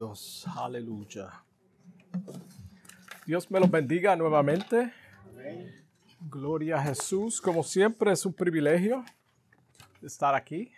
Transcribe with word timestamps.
Dios, 0.00 0.46
aleluya. 0.56 1.28
Dios 3.26 3.50
me 3.50 3.58
los 3.58 3.68
bendiga 3.68 4.14
nuevamente. 4.14 4.92
Gloria 6.20 6.76
a 6.76 6.82
Jesús. 6.84 7.40
Como 7.40 7.64
siempre 7.64 8.12
es 8.12 8.24
un 8.24 8.32
privilegio 8.32 9.04
estar 10.00 10.36
aquí 10.36 10.70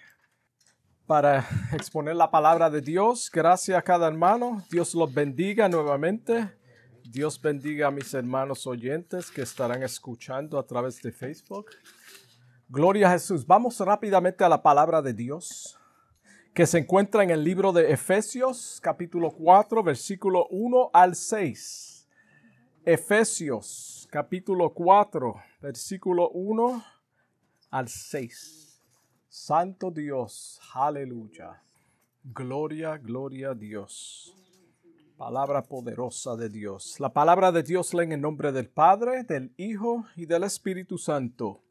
para 1.07 1.47
exponer 1.75 2.17
la 2.17 2.31
palabra 2.31 2.71
de 2.71 2.81
Dios. 2.81 3.31
Gracias 3.31 3.77
a 3.77 3.83
cada 3.83 4.09
hermano. 4.09 4.65
Dios 4.71 4.95
los 4.95 5.13
bendiga 5.13 5.69
nuevamente. 5.69 6.57
Dios 7.05 7.39
bendiga 7.39 7.89
a 7.89 7.91
mis 7.91 8.15
hermanos 8.15 8.67
oyentes 8.67 9.31
que 9.31 9.43
estarán 9.43 9.83
escuchando 9.83 10.59
a 10.59 10.67
través 10.67 11.03
de 11.03 11.13
Facebook. 11.13 11.67
Gloria 12.71 13.09
a 13.09 13.13
Jesús. 13.13 13.47
Vamos 13.47 13.79
rápidamente 13.81 14.43
a 14.45 14.49
la 14.49 14.63
palabra 14.63 15.03
de 15.03 15.13
Dios 15.13 15.77
que 16.55 16.67
se 16.67 16.79
encuentra 16.79 17.23
en 17.23 17.31
el 17.31 17.45
libro 17.45 17.73
de 17.73 17.93
Efesios 17.93 18.81
capítulo 18.83 19.31
4 19.31 19.85
versículo 19.85 20.47
1 20.51 20.91
al 20.93 21.15
6. 21.15 22.09
Efesios 22.85 24.09
capítulo 24.11 24.75
4 24.75 25.35
versículo 25.61 26.29
1 26.31 26.85
al 27.71 27.89
6. 27.89 28.83
Santo 29.29 29.93
Dios, 29.93 30.61
aleluya. 30.75 31.63
Gloria, 32.25 32.99
gloria 32.99 33.51
a 33.51 33.55
Dios. 33.55 34.35
Palabra 35.17 35.63
poderosa 35.63 36.35
de 36.35 36.49
Dios. 36.49 36.99
La 36.99 37.13
palabra 37.13 37.53
de 37.53 37.63
Dios 37.63 37.95
leen 37.95 38.11
en 38.11 38.23
nombre 38.23 38.51
del 38.51 38.69
Padre, 38.69 39.23
del 39.23 39.55
Hijo 39.57 40.05
y 40.17 40.27
del 40.27 40.43
Espíritu 40.43 40.99
Santo. 40.99 41.63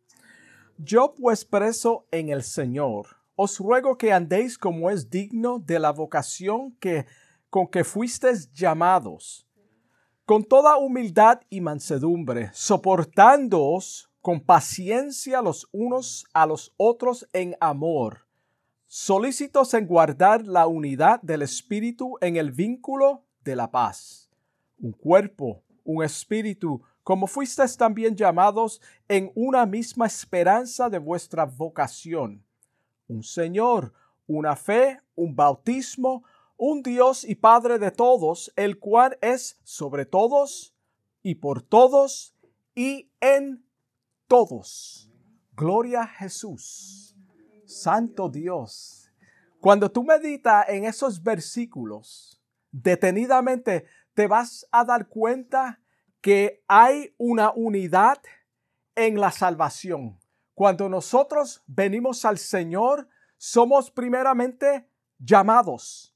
Yo 0.77 1.13
pues 1.19 1.43
preso 1.43 2.07
en 2.11 2.29
el 2.29 2.43
Señor 2.43 3.18
os 3.41 3.57
ruego 3.57 3.97
que 3.97 4.11
andéis 4.11 4.57
como 4.57 4.89
es 4.89 5.09
digno 5.09 5.59
de 5.59 5.79
la 5.79 5.93
vocación 5.93 6.73
que 6.73 7.05
con 7.49 7.67
que 7.67 7.85
fuisteis 7.85 8.51
llamados, 8.51 9.47
con 10.25 10.43
toda 10.43 10.75
humildad 10.75 11.39
y 11.49 11.61
mansedumbre, 11.61 12.49
soportándoos 12.51 14.11
con 14.19 14.41
paciencia 14.41 15.41
los 15.41 15.69
unos 15.71 16.25
a 16.33 16.45
los 16.45 16.73
otros 16.75 17.29
en 17.31 17.55
amor, 17.61 18.27
solícitos 18.87 19.73
en 19.73 19.87
guardar 19.87 20.45
la 20.45 20.67
unidad 20.67 21.21
del 21.21 21.41
Espíritu 21.41 22.17
en 22.19 22.35
el 22.35 22.51
vínculo 22.51 23.23
de 23.45 23.55
la 23.55 23.71
paz. 23.71 24.29
Un 24.77 24.91
cuerpo, 24.91 25.63
un 25.85 26.03
espíritu, 26.03 26.81
como 27.03 27.25
fuisteis 27.25 27.77
también 27.77 28.17
llamados 28.17 28.81
en 29.07 29.31
una 29.33 29.65
misma 29.65 30.07
esperanza 30.07 30.89
de 30.89 30.99
vuestra 30.99 31.45
vocación 31.45 32.43
un 33.09 33.23
Señor, 33.23 33.93
una 34.27 34.55
fe, 34.55 35.01
un 35.15 35.35
bautismo, 35.35 36.23
un 36.55 36.81
Dios 36.83 37.23
y 37.23 37.35
Padre 37.35 37.79
de 37.79 37.91
todos, 37.91 38.53
el 38.55 38.79
cual 38.79 39.17
es 39.21 39.59
sobre 39.63 40.05
todos 40.05 40.73
y 41.21 41.35
por 41.35 41.61
todos 41.61 42.35
y 42.75 43.11
en 43.19 43.65
todos. 44.27 45.09
Gloria 45.55 46.03
a 46.03 46.07
Jesús. 46.07 47.17
Santo 47.65 48.29
Dios. 48.29 49.11
Cuando 49.59 49.91
tú 49.91 50.03
meditas 50.03 50.69
en 50.69 50.85
esos 50.85 51.21
versículos, 51.21 52.41
detenidamente 52.71 53.85
te 54.13 54.27
vas 54.27 54.67
a 54.71 54.85
dar 54.85 55.07
cuenta 55.07 55.81
que 56.21 56.63
hay 56.67 57.13
una 57.17 57.51
unidad 57.51 58.21
en 58.95 59.19
la 59.19 59.31
salvación. 59.31 60.18
Cuando 60.59 60.89
nosotros 60.89 61.63
venimos 61.67 62.25
al 62.25 62.37
Señor, 62.37 63.07
somos 63.37 63.89
primeramente 63.89 64.89
llamados 65.17 66.13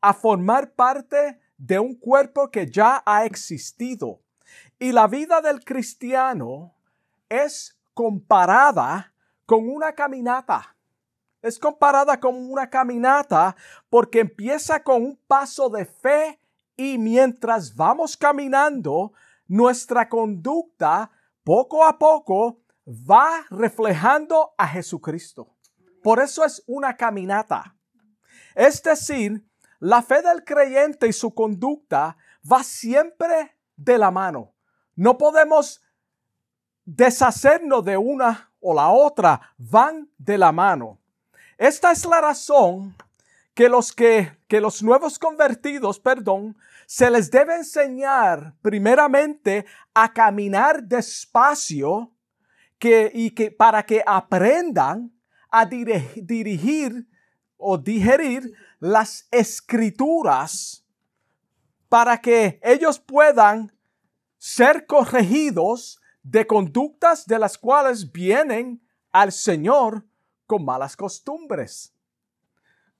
a 0.00 0.12
formar 0.12 0.72
parte 0.72 1.40
de 1.56 1.78
un 1.78 1.94
cuerpo 1.94 2.50
que 2.50 2.68
ya 2.68 3.04
ha 3.06 3.24
existido. 3.24 4.20
Y 4.80 4.90
la 4.90 5.06
vida 5.06 5.40
del 5.40 5.64
cristiano 5.64 6.74
es 7.28 7.78
comparada 7.94 9.14
con 9.46 9.68
una 9.68 9.92
caminata. 9.92 10.74
Es 11.40 11.60
comparada 11.60 12.18
con 12.18 12.50
una 12.50 12.68
caminata 12.68 13.54
porque 13.88 14.18
empieza 14.18 14.82
con 14.82 15.04
un 15.04 15.20
paso 15.28 15.68
de 15.68 15.84
fe 15.84 16.40
y 16.76 16.98
mientras 16.98 17.76
vamos 17.76 18.16
caminando, 18.16 19.12
nuestra 19.46 20.08
conducta 20.08 21.12
poco 21.44 21.84
a 21.84 21.96
poco 21.96 22.65
va 22.86 23.44
reflejando 23.50 24.54
a 24.56 24.68
Jesucristo. 24.68 25.54
Por 26.02 26.20
eso 26.20 26.44
es 26.44 26.62
una 26.66 26.96
caminata. 26.96 27.74
Es 28.54 28.82
decir, 28.82 29.44
la 29.80 30.02
fe 30.02 30.22
del 30.22 30.44
creyente 30.44 31.08
y 31.08 31.12
su 31.12 31.34
conducta 31.34 32.16
va 32.50 32.62
siempre 32.62 33.56
de 33.76 33.98
la 33.98 34.10
mano. 34.10 34.54
No 34.94 35.18
podemos 35.18 35.82
deshacernos 36.84 37.84
de 37.84 37.96
una 37.96 38.52
o 38.60 38.72
la 38.72 38.88
otra, 38.88 39.54
van 39.58 40.08
de 40.16 40.38
la 40.38 40.52
mano. 40.52 40.98
Esta 41.58 41.90
es 41.90 42.04
la 42.04 42.20
razón 42.20 42.94
que 43.54 43.68
los 43.68 43.92
que, 43.92 44.38
que 44.46 44.60
los 44.60 44.82
nuevos 44.82 45.18
convertidos, 45.18 45.98
perdón, 45.98 46.56
se 46.86 47.10
les 47.10 47.30
debe 47.30 47.56
enseñar 47.56 48.54
primeramente 48.62 49.66
a 49.92 50.12
caminar 50.12 50.82
despacio 50.82 52.12
que, 52.78 53.10
y 53.14 53.30
que 53.30 53.50
para 53.50 53.84
que 53.84 54.02
aprendan 54.06 55.12
a 55.50 55.64
dirigir 55.64 57.08
o 57.56 57.78
digerir 57.78 58.52
las 58.78 59.26
escrituras 59.30 60.84
para 61.88 62.20
que 62.20 62.60
ellos 62.62 62.98
puedan 62.98 63.72
ser 64.38 64.86
corregidos 64.86 66.00
de 66.22 66.46
conductas 66.46 67.26
de 67.26 67.38
las 67.38 67.56
cuales 67.56 68.10
vienen 68.10 68.82
al 69.12 69.32
Señor 69.32 70.04
con 70.46 70.64
malas 70.64 70.96
costumbres. 70.96 71.94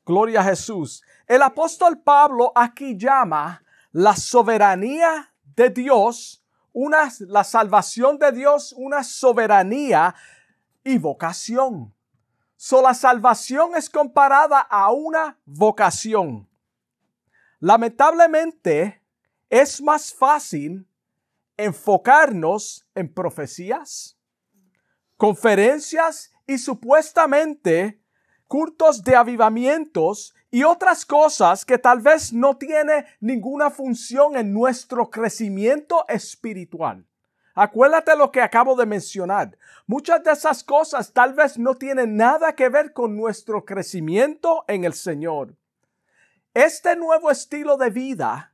Gloria 0.04 0.40
a 0.40 0.44
Jesús. 0.44 1.02
El 1.26 1.42
apóstol 1.42 2.00
Pablo 2.00 2.52
aquí 2.54 2.96
llama 2.96 3.62
la 3.90 4.14
soberanía 4.14 5.34
de 5.42 5.70
Dios 5.70 6.45
una, 6.78 7.10
la 7.20 7.42
salvación 7.42 8.18
de 8.18 8.32
Dios, 8.32 8.74
una 8.76 9.02
soberanía 9.02 10.14
y 10.84 10.98
vocación. 10.98 11.94
So, 12.54 12.82
la 12.82 12.92
salvación 12.92 13.74
es 13.74 13.88
comparada 13.88 14.60
a 14.60 14.92
una 14.92 15.38
vocación. 15.46 16.46
Lamentablemente, 17.60 19.02
es 19.48 19.80
más 19.80 20.12
fácil 20.12 20.86
enfocarnos 21.56 22.86
en 22.94 23.10
profecías, 23.10 24.18
conferencias 25.16 26.30
y 26.46 26.58
supuestamente 26.58 28.02
cultos 28.46 29.02
de 29.02 29.16
avivamientos 29.16 30.34
y 30.50 30.62
otras 30.62 31.04
cosas 31.04 31.64
que 31.64 31.78
tal 31.78 32.00
vez 32.00 32.32
no 32.32 32.56
tiene 32.56 33.06
ninguna 33.20 33.70
función 33.70 34.36
en 34.36 34.52
nuestro 34.52 35.10
crecimiento 35.10 36.06
espiritual. 36.08 37.04
Acuérdate 37.54 38.14
lo 38.16 38.30
que 38.30 38.42
acabo 38.42 38.76
de 38.76 38.86
mencionar. 38.86 39.56
Muchas 39.86 40.22
de 40.22 40.32
esas 40.32 40.62
cosas 40.62 41.12
tal 41.12 41.32
vez 41.32 41.58
no 41.58 41.74
tienen 41.74 42.16
nada 42.16 42.54
que 42.54 42.68
ver 42.68 42.92
con 42.92 43.16
nuestro 43.16 43.64
crecimiento 43.64 44.64
en 44.68 44.84
el 44.84 44.92
Señor. 44.92 45.56
Este 46.52 46.96
nuevo 46.96 47.30
estilo 47.30 47.76
de 47.76 47.90
vida 47.90 48.52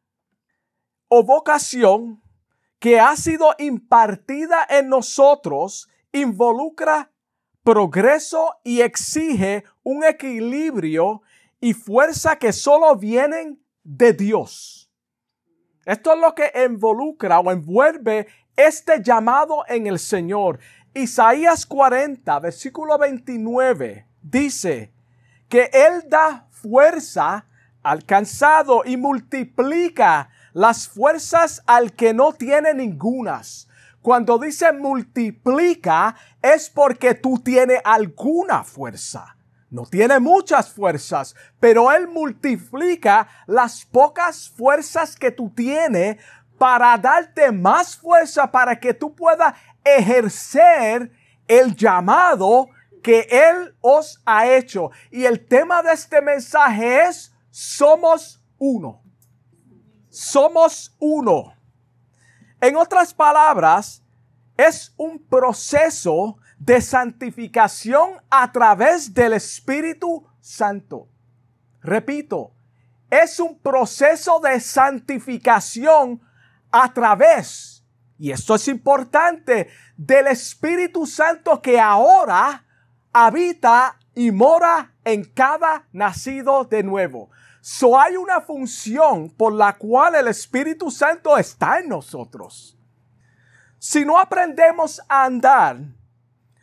o 1.08 1.24
vocación 1.24 2.22
que 2.78 3.00
ha 3.00 3.16
sido 3.16 3.54
impartida 3.58 4.66
en 4.68 4.88
nosotros 4.88 5.88
involucra 6.12 7.10
progreso 7.62 8.56
y 8.64 8.80
exige 8.80 9.64
un 9.82 10.04
equilibrio 10.04 11.22
y 11.62 11.74
fuerza 11.74 12.36
que 12.36 12.52
solo 12.52 12.96
vienen 12.96 13.64
de 13.84 14.12
Dios. 14.12 14.92
Esto 15.86 16.12
es 16.12 16.20
lo 16.20 16.34
que 16.34 16.50
involucra 16.66 17.38
o 17.38 17.52
envuelve 17.52 18.26
este 18.56 19.00
llamado 19.00 19.64
en 19.68 19.86
el 19.86 20.00
Señor. 20.00 20.58
Isaías 20.92 21.64
40, 21.64 22.36
versículo 22.40 22.98
29, 22.98 24.08
dice 24.20 24.92
que 25.48 25.70
Él 25.72 26.02
da 26.08 26.48
fuerza 26.50 27.46
al 27.84 28.04
cansado 28.06 28.82
y 28.84 28.96
multiplica 28.96 30.30
las 30.52 30.88
fuerzas 30.88 31.62
al 31.66 31.92
que 31.92 32.12
no 32.12 32.32
tiene 32.32 32.74
ningunas. 32.74 33.68
Cuando 34.00 34.36
dice 34.36 34.72
multiplica 34.72 36.16
es 36.42 36.68
porque 36.68 37.14
tú 37.14 37.38
tienes 37.38 37.80
alguna 37.84 38.64
fuerza. 38.64 39.36
No 39.72 39.86
tiene 39.86 40.20
muchas 40.20 40.70
fuerzas, 40.70 41.34
pero 41.58 41.90
Él 41.90 42.06
multiplica 42.06 43.26
las 43.46 43.86
pocas 43.86 44.50
fuerzas 44.50 45.16
que 45.16 45.30
tú 45.30 45.48
tienes 45.48 46.18
para 46.58 46.98
darte 46.98 47.50
más 47.50 47.96
fuerza 47.96 48.52
para 48.52 48.78
que 48.78 48.92
tú 48.92 49.14
puedas 49.14 49.54
ejercer 49.82 51.10
el 51.48 51.74
llamado 51.74 52.68
que 53.02 53.26
Él 53.30 53.74
os 53.80 54.20
ha 54.26 54.46
hecho. 54.46 54.90
Y 55.10 55.24
el 55.24 55.48
tema 55.48 55.82
de 55.82 55.94
este 55.94 56.20
mensaje 56.20 57.04
es, 57.04 57.34
somos 57.48 58.44
uno. 58.58 59.02
Somos 60.10 60.94
uno. 60.98 61.54
En 62.60 62.76
otras 62.76 63.14
palabras, 63.14 64.04
es 64.54 64.92
un 64.98 65.18
proceso 65.18 66.36
de 66.64 66.80
santificación 66.80 68.22
a 68.30 68.52
través 68.52 69.12
del 69.12 69.32
Espíritu 69.32 70.24
Santo. 70.40 71.08
Repito, 71.80 72.52
es 73.10 73.40
un 73.40 73.58
proceso 73.58 74.38
de 74.38 74.60
santificación 74.60 76.22
a 76.70 76.92
través, 76.92 77.84
y 78.16 78.30
esto 78.30 78.54
es 78.54 78.68
importante, 78.68 79.70
del 79.96 80.28
Espíritu 80.28 81.04
Santo 81.04 81.60
que 81.60 81.80
ahora 81.80 82.64
habita 83.12 83.98
y 84.14 84.30
mora 84.30 84.92
en 85.04 85.24
cada 85.24 85.88
nacido 85.90 86.64
de 86.64 86.84
nuevo. 86.84 87.30
So 87.60 87.98
hay 87.98 88.16
una 88.16 88.40
función 88.40 89.30
por 89.30 89.52
la 89.52 89.76
cual 89.76 90.14
el 90.14 90.28
Espíritu 90.28 90.92
Santo 90.92 91.36
está 91.36 91.80
en 91.80 91.88
nosotros. 91.88 92.78
Si 93.80 94.04
no 94.04 94.16
aprendemos 94.20 95.00
a 95.08 95.24
andar, 95.24 95.78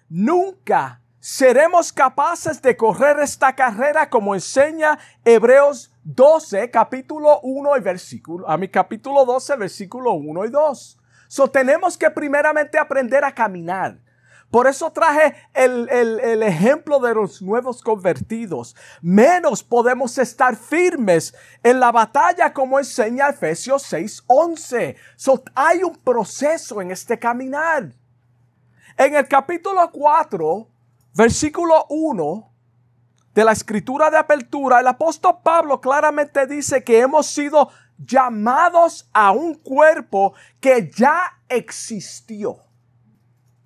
nunca 0.09 1.01
seremos 1.19 1.93
capaces 1.93 2.61
de 2.61 2.75
correr 2.75 3.19
esta 3.19 3.55
carrera 3.55 4.09
como 4.09 4.33
enseña 4.33 4.97
Hebreos 5.23 5.93
12, 6.03 6.71
capítulo 6.71 7.39
1 7.41 7.77
y 7.77 7.81
versículo, 7.81 8.49
a 8.49 8.57
mi 8.57 8.67
capítulo 8.67 9.25
12, 9.25 9.55
versículo 9.57 10.13
1 10.13 10.45
y 10.45 10.49
2. 10.49 10.99
So 11.27 11.47
tenemos 11.47 11.97
que 11.97 12.09
primeramente 12.09 12.79
aprender 12.79 13.23
a 13.23 13.33
caminar. 13.33 13.99
Por 14.49 14.65
eso 14.65 14.91
traje 14.91 15.35
el, 15.53 15.87
el, 15.89 16.41
ejemplo 16.41 16.99
de 16.99 17.13
los 17.13 17.39
nuevos 17.39 17.83
convertidos. 17.83 18.75
Menos 18.99 19.63
podemos 19.63 20.17
estar 20.17 20.55
firmes 20.55 21.35
en 21.61 21.79
la 21.79 21.91
batalla 21.91 22.51
como 22.51 22.79
enseña 22.79 23.29
Efesios 23.29 23.83
6:11. 23.93 24.95
So, 25.15 25.43
hay 25.53 25.83
un 25.83 25.95
proceso 25.97 26.81
en 26.81 26.89
este 26.89 27.19
caminar. 27.19 27.93
En 28.99 29.15
el 29.15 29.29
capítulo 29.29 29.89
4, 29.93 30.67
versículo 31.15 31.85
1 31.87 32.51
de 33.33 33.45
la 33.45 33.53
escritura 33.53 34.09
de 34.11 34.17
apertura, 34.17 34.81
el 34.81 34.87
apóstol 34.87 35.37
Pablo 35.41 35.79
claramente 35.79 36.45
dice 36.45 36.83
que 36.83 36.99
hemos 36.99 37.27
sido 37.27 37.69
llamados 37.97 39.09
a 39.13 39.31
un 39.31 39.53
cuerpo 39.53 40.33
que 40.59 40.91
ya 40.93 41.39
existió. 41.47 42.57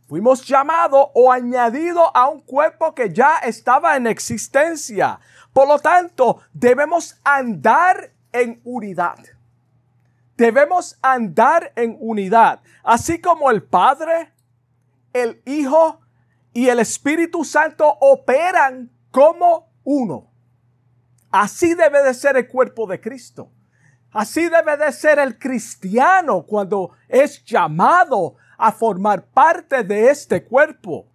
Fuimos 0.08 0.46
llamados 0.46 1.08
o 1.16 1.32
añadidos 1.32 2.12
a 2.14 2.30
un 2.30 2.42
cuerpo 2.42 2.94
que 2.94 3.12
ya 3.12 3.40
estaba 3.40 3.96
en 3.96 4.06
existencia. 4.06 5.20
Por 5.52 5.68
lo 5.68 5.80
tanto, 5.80 6.42
debemos 6.54 7.20
andar 7.24 8.12
en 8.32 8.62
unidad. 8.64 9.18
Debemos 10.38 10.96
andar 11.02 11.74
en 11.76 11.98
unidad. 12.00 12.62
Así 12.84 13.20
como 13.20 13.50
el 13.50 13.64
Padre, 13.64 14.33
el 15.14 15.42
Hijo 15.46 16.02
y 16.54 16.68
el 16.68 16.80
Espíritu 16.80 17.44
Santo 17.44 17.98
operan 18.02 18.92
como 19.12 19.72
uno. 19.84 20.32
Así 21.32 21.74
debe 21.74 22.04
de 22.04 22.14
ser 22.14 22.38
el 22.38 22.48
cuerpo 22.48 22.86
de 22.88 23.00
Cristo. 23.00 23.52
Así 24.12 24.48
debe 24.48 24.78
de 24.78 24.92
ser 24.92 25.18
el 25.18 25.40
cristiano 25.40 26.44
cuando 26.44 26.92
es 27.08 27.44
llamado 27.44 28.36
a 28.58 28.72
formar 28.72 29.26
parte 29.26 29.84
de 29.84 30.10
este 30.10 30.44
cuerpo. 30.44 31.08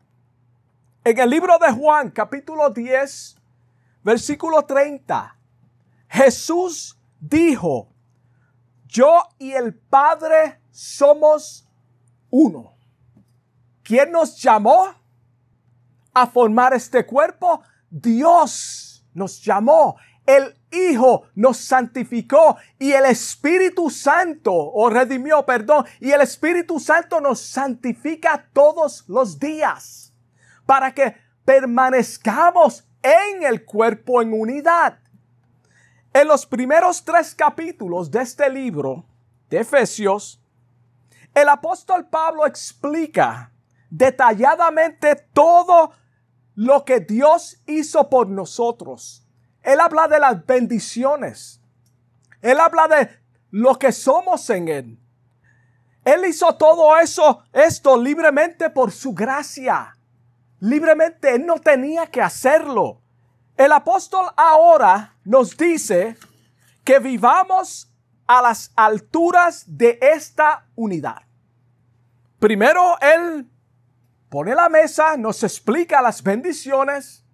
En 1.04 1.18
el 1.18 1.30
libro 1.30 1.56
de 1.58 1.72
Juan, 1.72 2.10
capítulo 2.10 2.70
10, 2.70 3.36
versículo 4.02 4.62
30, 4.62 5.36
Jesús 6.08 6.98
dijo, 7.20 7.88
yo 8.86 9.22
y 9.38 9.52
el 9.52 9.74
Padre 9.74 10.60
somos 10.70 11.68
uno. 12.30 12.77
¿Quién 13.88 14.12
nos 14.12 14.36
llamó 14.36 14.94
a 16.12 16.26
formar 16.26 16.74
este 16.74 17.06
cuerpo? 17.06 17.62
Dios 17.90 19.02
nos 19.14 19.42
llamó 19.42 19.96
el 20.28 20.54
Hijo 20.70 21.22
nos 21.34 21.56
santificó 21.56 22.58
y 22.78 22.92
el 22.92 23.06
Espíritu 23.06 23.88
Santo, 23.88 24.52
o 24.52 24.90
redimió, 24.90 25.46
perdón, 25.46 25.86
y 26.00 26.10
el 26.10 26.20
Espíritu 26.20 26.78
Santo 26.78 27.18
nos 27.22 27.40
santifica 27.40 28.46
todos 28.52 29.08
los 29.08 29.38
días 29.38 30.12
para 30.66 30.92
que 30.92 31.16
permanezcamos 31.46 32.86
en 33.02 33.42
el 33.42 33.64
cuerpo 33.64 34.20
en 34.20 34.34
unidad. 34.34 34.98
En 36.12 36.28
los 36.28 36.44
primeros 36.44 37.02
tres 37.02 37.34
capítulos 37.34 38.10
de 38.10 38.20
este 38.20 38.50
libro 38.50 39.06
de 39.48 39.60
Efesios, 39.60 40.42
el 41.32 41.48
apóstol 41.48 42.06
Pablo 42.06 42.44
explica 42.44 43.50
detalladamente 43.90 45.16
todo 45.32 45.92
lo 46.54 46.84
que 46.84 47.00
Dios 47.00 47.62
hizo 47.66 48.08
por 48.08 48.28
nosotros 48.28 49.28
él 49.68 49.80
habla 49.80 50.08
de 50.08 50.18
las 50.18 50.46
bendiciones. 50.46 51.60
Él 52.40 52.58
habla 52.58 52.88
de 52.88 53.10
lo 53.50 53.78
que 53.78 53.92
somos 53.92 54.48
en 54.48 54.68
Él. 54.68 54.98
Él 56.04 56.24
hizo 56.24 56.54
todo 56.56 56.96
eso, 56.98 57.42
esto 57.52 58.00
libremente 58.00 58.70
por 58.70 58.90
su 58.90 59.12
gracia. 59.12 59.94
Libremente, 60.60 61.34
Él 61.34 61.44
no 61.44 61.58
tenía 61.58 62.06
que 62.06 62.22
hacerlo. 62.22 63.02
El 63.58 63.72
apóstol 63.72 64.26
ahora 64.38 65.16
nos 65.24 65.54
dice 65.54 66.16
que 66.82 66.98
vivamos 66.98 67.92
a 68.26 68.40
las 68.40 68.72
alturas 68.74 69.64
de 69.66 69.98
esta 70.00 70.66
unidad. 70.76 71.22
Primero, 72.38 72.98
Él 73.00 73.50
pone 74.28 74.54
la 74.54 74.68
mesa, 74.68 75.16
nos 75.16 75.42
explica 75.42 76.02
las 76.02 76.22
bendiciones, 76.22 77.24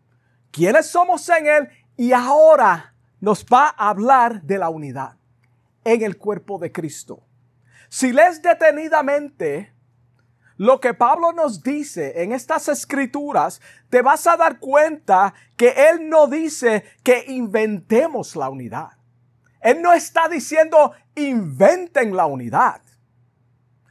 quiénes 0.50 0.86
somos 0.86 1.28
en 1.28 1.46
Él 1.46 1.68
y 1.96 2.12
ahora 2.12 2.94
nos 3.20 3.44
va 3.44 3.74
a 3.76 3.88
hablar 3.88 4.42
de 4.42 4.58
la 4.58 4.68
unidad 4.68 5.16
en 5.84 6.02
el 6.02 6.16
cuerpo 6.16 6.58
de 6.58 6.72
Cristo. 6.72 7.26
Si 7.88 8.12
lees 8.12 8.42
detenidamente 8.42 9.74
lo 10.56 10.80
que 10.80 10.94
Pablo 10.94 11.32
nos 11.32 11.62
dice 11.62 12.22
en 12.22 12.32
estas 12.32 12.68
escrituras, 12.68 13.60
te 13.90 14.02
vas 14.02 14.26
a 14.26 14.36
dar 14.36 14.60
cuenta 14.60 15.34
que 15.56 15.74
Él 15.90 16.08
no 16.08 16.26
dice 16.26 16.84
que 17.02 17.24
inventemos 17.28 18.36
la 18.36 18.48
unidad. 18.48 18.90
Él 19.60 19.80
no 19.82 19.92
está 19.92 20.28
diciendo 20.28 20.92
inventen 21.14 22.14
la 22.14 22.26
unidad, 22.26 22.82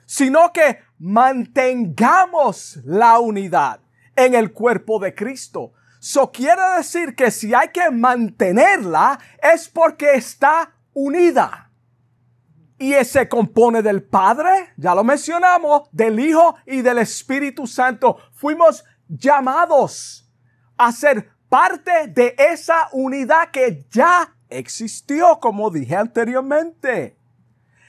sino 0.05 0.53
que 0.53 0.79
mantengamos 1.03 2.79
la 2.85 3.19
unidad 3.19 3.81
en 4.15 4.35
el 4.35 4.53
cuerpo 4.53 4.99
de 4.99 5.13
Cristo. 5.13 5.73
Eso 5.99 6.31
quiere 6.31 6.61
decir 6.77 7.13
que 7.13 7.29
si 7.29 7.53
hay 7.53 7.67
que 7.73 7.91
mantenerla 7.91 9.19
es 9.41 9.67
porque 9.67 10.13
está 10.13 10.73
unida. 10.93 11.69
Y 12.79 12.93
se 13.03 13.27
compone 13.27 13.81
del 13.81 14.03
Padre, 14.03 14.71
ya 14.77 14.95
lo 14.95 15.03
mencionamos, 15.03 15.89
del 15.91 16.21
Hijo 16.21 16.55
y 16.65 16.81
del 16.81 16.99
Espíritu 16.99 17.67
Santo. 17.67 18.17
Fuimos 18.31 18.85
llamados 19.09 20.31
a 20.77 20.89
ser 20.93 21.29
parte 21.49 22.07
de 22.07 22.33
esa 22.37 22.87
unidad 22.93 23.51
que 23.51 23.85
ya 23.91 24.33
existió, 24.47 25.37
como 25.41 25.69
dije 25.69 25.97
anteriormente. 25.97 27.17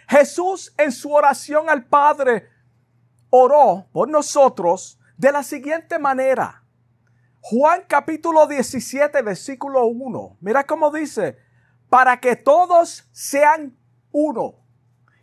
Jesús 0.08 0.74
en 0.76 0.90
su 0.90 1.12
oración 1.12 1.70
al 1.70 1.84
Padre 1.84 2.53
oró 3.36 3.88
por 3.90 4.08
nosotros 4.08 4.96
de 5.16 5.32
la 5.32 5.42
siguiente 5.42 5.98
manera. 5.98 6.62
Juan 7.40 7.82
capítulo 7.88 8.46
17, 8.46 9.22
versículo 9.22 9.86
1. 9.86 10.36
Mira 10.40 10.64
cómo 10.64 10.92
dice, 10.92 11.36
para 11.90 12.20
que 12.20 12.36
todos 12.36 13.08
sean 13.10 13.76
uno. 14.12 14.54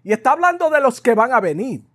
Y 0.04 0.12
está 0.12 0.34
hablando 0.34 0.70
de 0.70 0.82
los 0.82 1.00
que 1.00 1.16
van 1.16 1.32
a 1.32 1.40
venir. 1.40 1.88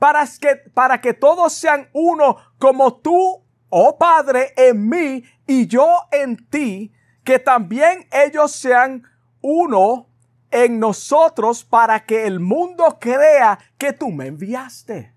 Para 0.00 0.26
que, 0.26 0.56
para 0.74 1.00
que 1.00 1.14
todos 1.14 1.52
sean 1.52 1.88
uno 1.92 2.36
como 2.58 2.96
tú, 2.96 3.44
oh 3.68 3.96
Padre, 3.96 4.54
en 4.56 4.88
mí 4.88 5.22
y 5.46 5.68
yo 5.68 5.88
en 6.10 6.48
ti, 6.48 6.92
que 7.22 7.38
también 7.38 8.08
ellos 8.10 8.50
sean 8.50 9.04
uno 9.40 10.08
en 10.50 10.80
nosotros 10.80 11.64
para 11.64 12.04
que 12.04 12.26
el 12.26 12.40
mundo 12.40 12.98
crea 13.00 13.60
que 13.78 13.92
tú 13.92 14.10
me 14.10 14.26
enviaste. 14.26 15.14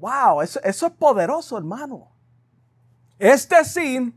Wow, 0.00 0.40
eso, 0.40 0.58
eso 0.64 0.86
es 0.86 0.92
poderoso, 0.92 1.58
hermano. 1.58 2.10
Es 3.18 3.46
decir, 3.46 4.14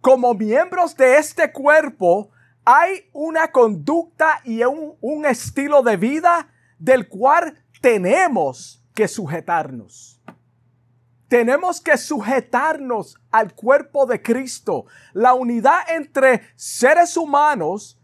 como 0.00 0.32
miembros 0.32 0.96
de 0.96 1.18
este 1.18 1.52
cuerpo, 1.52 2.30
hay 2.64 3.10
una 3.12 3.50
conducta 3.50 4.40
y 4.44 4.62
un, 4.62 4.94
un 5.00 5.26
estilo 5.26 5.82
de 5.82 5.96
vida 5.96 6.48
del 6.78 7.08
cual 7.08 7.58
tenemos 7.80 8.80
que 8.94 9.08
sujetarnos. 9.08 10.22
Tenemos 11.26 11.80
que 11.80 11.96
sujetarnos 11.96 13.20
al 13.32 13.54
cuerpo 13.54 14.06
de 14.06 14.22
Cristo. 14.22 14.86
La 15.14 15.34
unidad 15.34 15.80
entre 15.90 16.42
seres 16.54 17.16
humanos 17.16 18.00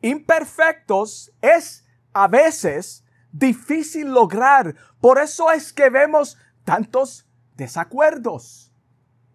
imperfectos 0.00 1.30
es 1.40 1.86
a 2.12 2.26
veces 2.26 3.04
difícil 3.30 4.08
lograr. 4.08 4.74
Por 5.00 5.20
eso 5.20 5.52
es 5.52 5.72
que 5.72 5.88
vemos 5.90 6.36
tantos 6.64 7.26
desacuerdos 7.56 8.72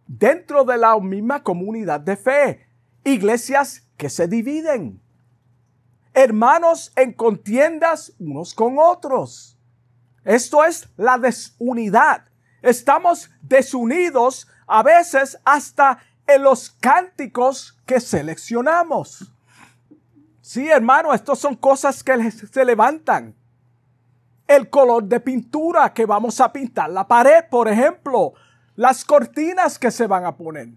dentro 0.07 0.63
de 0.63 0.77
la 0.77 0.97
misma 0.99 1.43
comunidad 1.43 1.99
de 1.99 2.17
fe. 2.17 2.67
Iglesias 3.03 3.87
que 3.97 4.09
se 4.09 4.27
dividen. 4.27 5.01
Hermanos 6.13 6.91
en 6.95 7.13
contiendas 7.13 8.13
unos 8.19 8.53
con 8.53 8.77
otros. 8.79 9.57
Esto 10.23 10.63
es 10.65 10.89
la 10.97 11.17
desunidad. 11.17 12.25
Estamos 12.61 13.29
desunidos 13.41 14.47
a 14.65 14.83
veces 14.83 15.37
hasta 15.45 15.99
en 16.25 16.43
los 16.43 16.69
cánticos 16.69 17.79
que 17.85 17.99
seleccionamos. 17.99 19.31
Sí, 20.41 20.67
hermano, 20.67 21.13
estas 21.13 21.39
son 21.39 21.55
cosas 21.55 22.03
que 22.03 22.31
se 22.31 22.65
levantan. 22.65 23.36
El 24.47 24.69
color 24.69 25.03
de 25.03 25.19
pintura 25.19 25.93
que 25.93 26.05
vamos 26.05 26.39
a 26.39 26.51
pintar 26.51 26.89
la 26.89 27.07
pared, 27.07 27.43
por 27.49 27.67
ejemplo. 27.67 28.33
Las 28.75 29.03
cortinas 29.03 29.77
que 29.77 29.91
se 29.91 30.07
van 30.07 30.25
a 30.25 30.35
poner. 30.35 30.69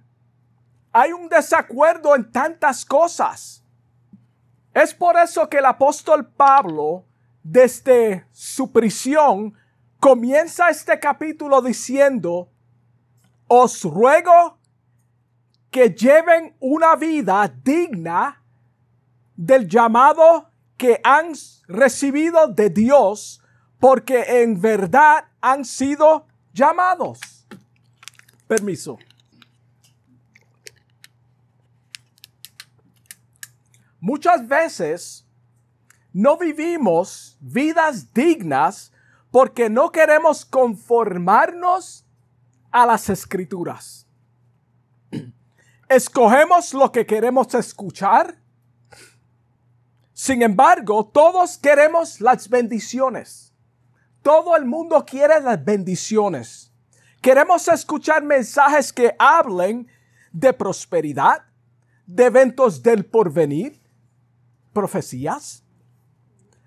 Hay 0.92 1.12
un 1.12 1.28
desacuerdo 1.28 2.16
en 2.16 2.32
tantas 2.32 2.84
cosas. 2.84 3.64
Es 4.74 4.94
por 4.94 5.16
eso 5.16 5.48
que 5.48 5.58
el 5.58 5.66
apóstol 5.66 6.26
Pablo, 6.26 7.04
desde 7.42 8.26
su 8.32 8.72
prisión, 8.72 9.54
comienza 10.00 10.70
este 10.70 10.98
capítulo 10.98 11.60
diciendo, 11.60 12.50
os 13.46 13.84
ruego 13.84 14.58
que 15.70 15.90
lleven 15.90 16.56
una 16.58 16.96
vida 16.96 17.52
digna 17.62 18.42
del 19.36 19.68
llamado 19.68 20.50
que 20.76 21.00
han 21.04 21.32
recibido 21.68 22.48
de 22.48 22.70
Dios, 22.70 23.42
porque 23.80 24.42
en 24.42 24.60
verdad 24.60 25.24
han 25.40 25.64
sido 25.64 26.26
llamados. 26.52 27.18
Permiso. 28.46 28.98
Muchas 33.98 34.46
veces 34.46 35.26
no 36.12 36.36
vivimos 36.38 37.36
vidas 37.40 38.12
dignas 38.14 38.92
porque 39.30 39.68
no 39.68 39.90
queremos 39.90 40.44
conformarnos 40.44 42.06
a 42.70 42.86
las 42.86 43.08
escrituras. 43.08 44.06
Escogemos 45.88 46.72
lo 46.72 46.92
que 46.92 47.04
queremos 47.04 47.52
escuchar 47.54 48.40
sin 50.20 50.42
embargo, 50.42 51.06
todos 51.06 51.56
queremos 51.56 52.20
las 52.20 52.50
bendiciones. 52.50 53.49
Todo 54.22 54.56
el 54.56 54.64
mundo 54.64 55.04
quiere 55.06 55.40
las 55.40 55.64
bendiciones. 55.64 56.72
Queremos 57.20 57.68
escuchar 57.68 58.22
mensajes 58.22 58.92
que 58.92 59.14
hablen 59.18 59.88
de 60.32 60.52
prosperidad, 60.52 61.44
de 62.06 62.24
eventos 62.24 62.82
del 62.82 63.04
porvenir, 63.04 63.80
profecías. 64.72 65.64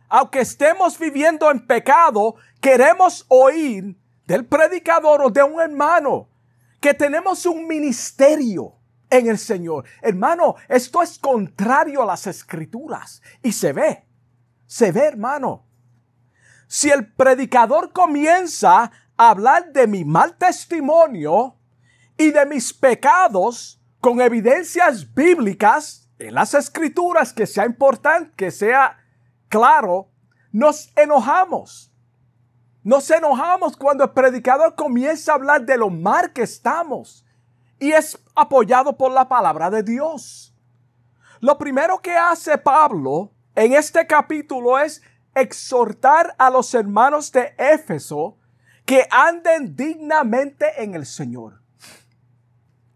Aunque 0.10 0.41
estemos 0.41 0.98
viviendo 1.00 1.50
en 1.50 1.65
pecado, 1.65 2.36
queremos 2.62 3.25
oír 3.29 3.98
del 4.25 4.45
predicador 4.45 5.22
o 5.24 5.29
de 5.29 5.43
un 5.43 5.60
hermano 5.60 6.29
que 6.79 6.93
tenemos 6.93 7.45
un 7.45 7.67
ministerio 7.67 8.75
en 9.10 9.27
el 9.27 9.38
Señor. 9.38 9.86
Hermano, 10.01 10.55
esto 10.67 11.01
es 11.01 11.17
contrario 11.17 12.01
a 12.03 12.05
las 12.05 12.27
escrituras 12.27 13.22
y 13.41 13.51
se 13.51 13.74
ve, 13.74 14.05
se 14.65 14.91
ve 14.91 15.01
hermano. 15.01 15.65
Si 16.74 16.89
el 16.89 17.06
predicador 17.06 17.94
comienza 17.94 18.92
a 19.15 19.30
hablar 19.30 19.74
de 19.74 19.86
mi 19.86 20.03
mal 20.03 20.36
testimonio 20.38 21.56
y 22.18 22.32
de 22.32 22.48
mis 22.48 22.74
pecados 22.74 23.80
con 24.00 24.20
evidencias 24.20 25.13
bíblicas 25.13 26.10
en 26.18 26.34
las 26.34 26.56
escrituras 26.56 27.32
que 27.32 27.46
sea 27.46 27.68
importante, 27.68 28.32
que 28.36 28.50
sea 28.50 28.98
claro, 29.50 30.10
nos 30.51 30.92
enojamos. 30.96 31.94
Nos 32.82 33.08
enojamos 33.12 33.77
cuando 33.77 34.06
el 34.06 34.10
predicador 34.10 34.74
comienza 34.74 35.32
a 35.32 35.36
hablar 35.36 35.68
de 35.68 35.77
lo 35.77 35.92
mal 35.92 36.34
que 36.34 36.42
estamos 36.42 37.24
y 37.80 37.92
es 37.92 38.18
apoyado 38.34 38.98
por 38.98 39.12
la 39.12 39.30
palabra 39.30 39.70
de 39.70 39.84
Dios. 39.84 40.56
Lo 41.39 41.56
primero 41.56 42.01
que 42.01 42.18
hace 42.18 42.58
Pablo 42.58 43.32
en 43.53 43.74
este 43.74 44.08
capítulo 44.08 44.80
es 44.80 45.03
exhortar 45.36 46.36
a 46.38 46.50
los 46.50 46.74
hermanos 46.74 47.32
de 47.32 47.54
Éfeso 47.58 48.38
que 48.86 49.08
anden 49.10 49.75
dignamente 49.75 50.84
en 50.84 50.96
el 50.96 51.06
Señor. 51.06 51.62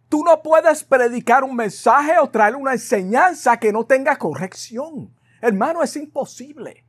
Tú 0.09 0.23
no 0.23 0.41
puedes 0.41 0.83
predicar 0.83 1.43
un 1.43 1.55
mensaje 1.55 2.17
o 2.19 2.29
traer 2.29 2.55
una 2.55 2.73
enseñanza 2.73 3.57
que 3.57 3.73
no 3.73 3.85
tenga 3.85 4.17
corrección. 4.17 5.13
Hermano, 5.41 5.83
es 5.83 5.95
imposible. 5.97 6.85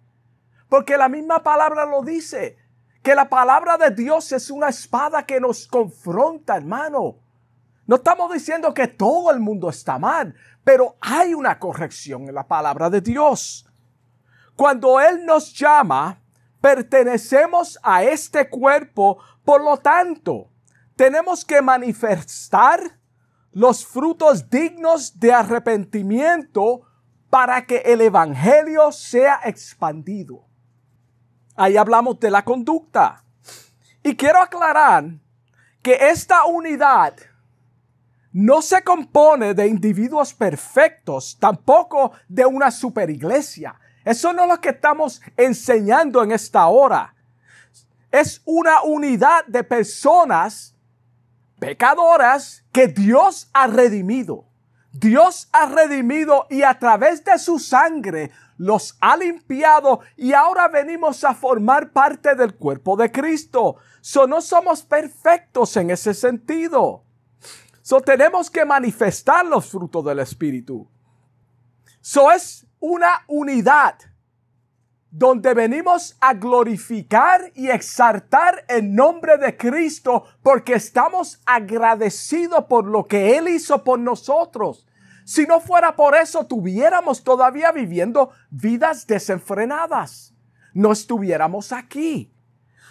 Porque 0.69 0.97
la 0.97 1.09
misma 1.09 1.43
palabra 1.43 1.85
lo 1.85 2.03
dice, 2.03 2.57
que 3.03 3.15
la 3.15 3.29
palabra 3.29 3.77
de 3.77 3.91
Dios 3.91 4.33
es 4.33 4.51
una 4.51 4.69
espada 4.69 5.25
que 5.25 5.41
nos 5.41 5.67
confronta, 5.67 6.57
hermano. 6.57 7.17
No 7.87 7.97
estamos 7.97 8.33
diciendo 8.33 8.75
que 8.75 8.87
todo 8.87 9.31
el 9.31 9.41
mundo 9.41 9.71
está 9.71 9.99
mal, 9.99 10.35
pero 10.63 10.97
hay 11.01 11.33
una 11.33 11.59
corrección 11.59 12.29
en 12.29 12.35
la 12.35 12.47
palabra 12.47 12.91
de 12.91 13.01
Dios. 13.01 13.68
Cuando 14.59 15.01
Él 15.01 15.25
nos 15.25 15.55
llama, 15.55 16.21
pertenecemos 16.61 17.79
a 17.81 18.03
este 18.03 18.51
cuerpo, 18.51 19.19
por 19.45 19.63
lo 19.63 19.77
tanto, 19.77 20.51
tenemos 20.97 21.45
que 21.45 21.63
manifestar 21.63 22.99
los 23.53 23.87
frutos 23.87 24.51
dignos 24.51 25.21
de 25.21 25.33
arrepentimiento 25.33 26.81
para 27.31 27.67
que 27.67 27.77
el 27.87 28.01
Evangelio 28.01 28.91
sea 28.91 29.39
expandido. 29.45 30.45
Ahí 31.55 31.77
hablamos 31.77 32.19
de 32.19 32.33
la 32.33 32.45
conducta. 32.45 33.23
Y 34.03 34.17
quiero 34.17 34.43
aclarar 34.43 35.05
que 35.83 36.09
esta 36.11 36.47
unidad 36.47 37.15
no 38.33 38.61
se 38.61 38.83
compone 38.83 39.55
de 39.55 39.69
individuos 39.69 40.35
perfectos, 40.35 41.37
tampoco 41.39 42.11
de 42.27 42.45
una 42.45 42.73
superiglesia. 42.73 43.79
Eso 44.09 44.33
no 44.33 44.45
es 44.45 44.49
lo 44.49 44.59
que 44.59 44.71
estamos 44.71 45.21
enseñando 45.37 46.23
en 46.23 46.33
esta 46.33 46.67
hora. 46.67 47.15
Es 48.11 48.41
una 48.47 48.81
unidad 48.81 49.45
de 49.45 49.63
personas 49.63 50.75
pecadoras 51.59 52.65
que 52.73 52.89
Dios 52.89 53.51
ha 53.53 53.67
redimido. 53.67 54.47
Dios 54.93 55.51
ha 55.53 55.67
redimido 55.67 56.47
y 56.49 56.63
a 56.63 56.79
través 56.79 57.23
de 57.23 57.39
su 57.39 57.59
sangre 57.59 58.31
los 58.57 58.97
ha 59.03 59.15
limpiado 59.15 60.01
y 60.17 60.33
ahora 60.33 60.69
venimos 60.69 61.23
a 61.23 61.35
formar 61.35 61.93
parte 61.93 62.35
del 62.35 62.55
cuerpo 62.55 62.97
de 62.97 63.13
Cristo. 63.13 63.77
So, 64.01 64.27
no 64.27 64.41
somos 64.41 64.81
perfectos 64.81 65.77
en 65.77 65.91
ese 65.91 66.15
sentido. 66.15 67.05
So 67.83 68.01
tenemos 68.01 68.51
que 68.51 68.65
manifestar 68.65 69.45
los 69.45 69.69
frutos 69.69 70.03
del 70.03 70.21
Espíritu. 70.21 70.89
So 72.01 72.33
es 72.33 72.68
una 72.81 73.25
unidad 73.27 73.97
donde 75.11 75.55
venimos 75.55 76.17
a 76.21 76.35
glorificar 76.35 77.51
y 77.55 77.69
exaltar 77.69 78.65
el 78.69 78.95
nombre 78.95 79.39
de 79.39 79.57
Cristo 79.57 80.25
porque 80.43 80.75
estamos 80.75 81.41
agradecidos 81.47 82.65
por 82.67 82.87
lo 82.87 83.07
que 83.07 83.37
Él 83.39 83.49
hizo 83.49 83.83
por 83.83 83.99
nosotros. 83.99 84.87
Si 85.25 85.47
no 85.47 85.61
fuera 85.61 85.97
por 85.97 86.15
eso, 86.15 86.47
tuviéramos 86.47 87.25
todavía 87.25 87.73
viviendo 87.73 88.31
vidas 88.51 89.07
desenfrenadas. 89.07 90.35
No 90.75 90.93
estuviéramos 90.93 91.73
aquí. 91.73 92.33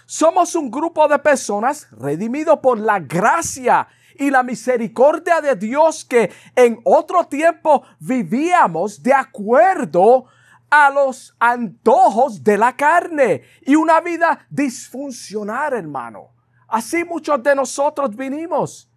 Somos 0.06 0.56
un 0.56 0.72
grupo 0.72 1.08
de 1.08 1.20
personas 1.20 1.88
redimidos 1.92 2.60
por 2.60 2.80
la 2.80 3.00
gracia 3.00 3.88
y 4.20 4.30
la 4.30 4.44
misericordia 4.44 5.42
de 5.42 5.56
Dios 5.56 6.06
que 6.06 6.32
en 6.56 6.80
otro 6.84 7.26
tiempo 7.26 7.84
vivíamos 8.00 9.02
de 9.02 9.14
acuerdo 9.14 10.26
a 10.70 10.90
los 10.90 11.36
antojos 11.40 12.44
de 12.44 12.58
la 12.58 12.76
carne 12.76 13.44
y 13.62 13.76
una 13.76 14.02
vida 14.02 14.46
disfuncional, 14.50 15.74
hermano. 15.74 16.32
Así 16.68 17.04
muchos 17.04 17.42
de 17.42 17.56
nosotros 17.56 18.16
vinimos, 18.16 18.90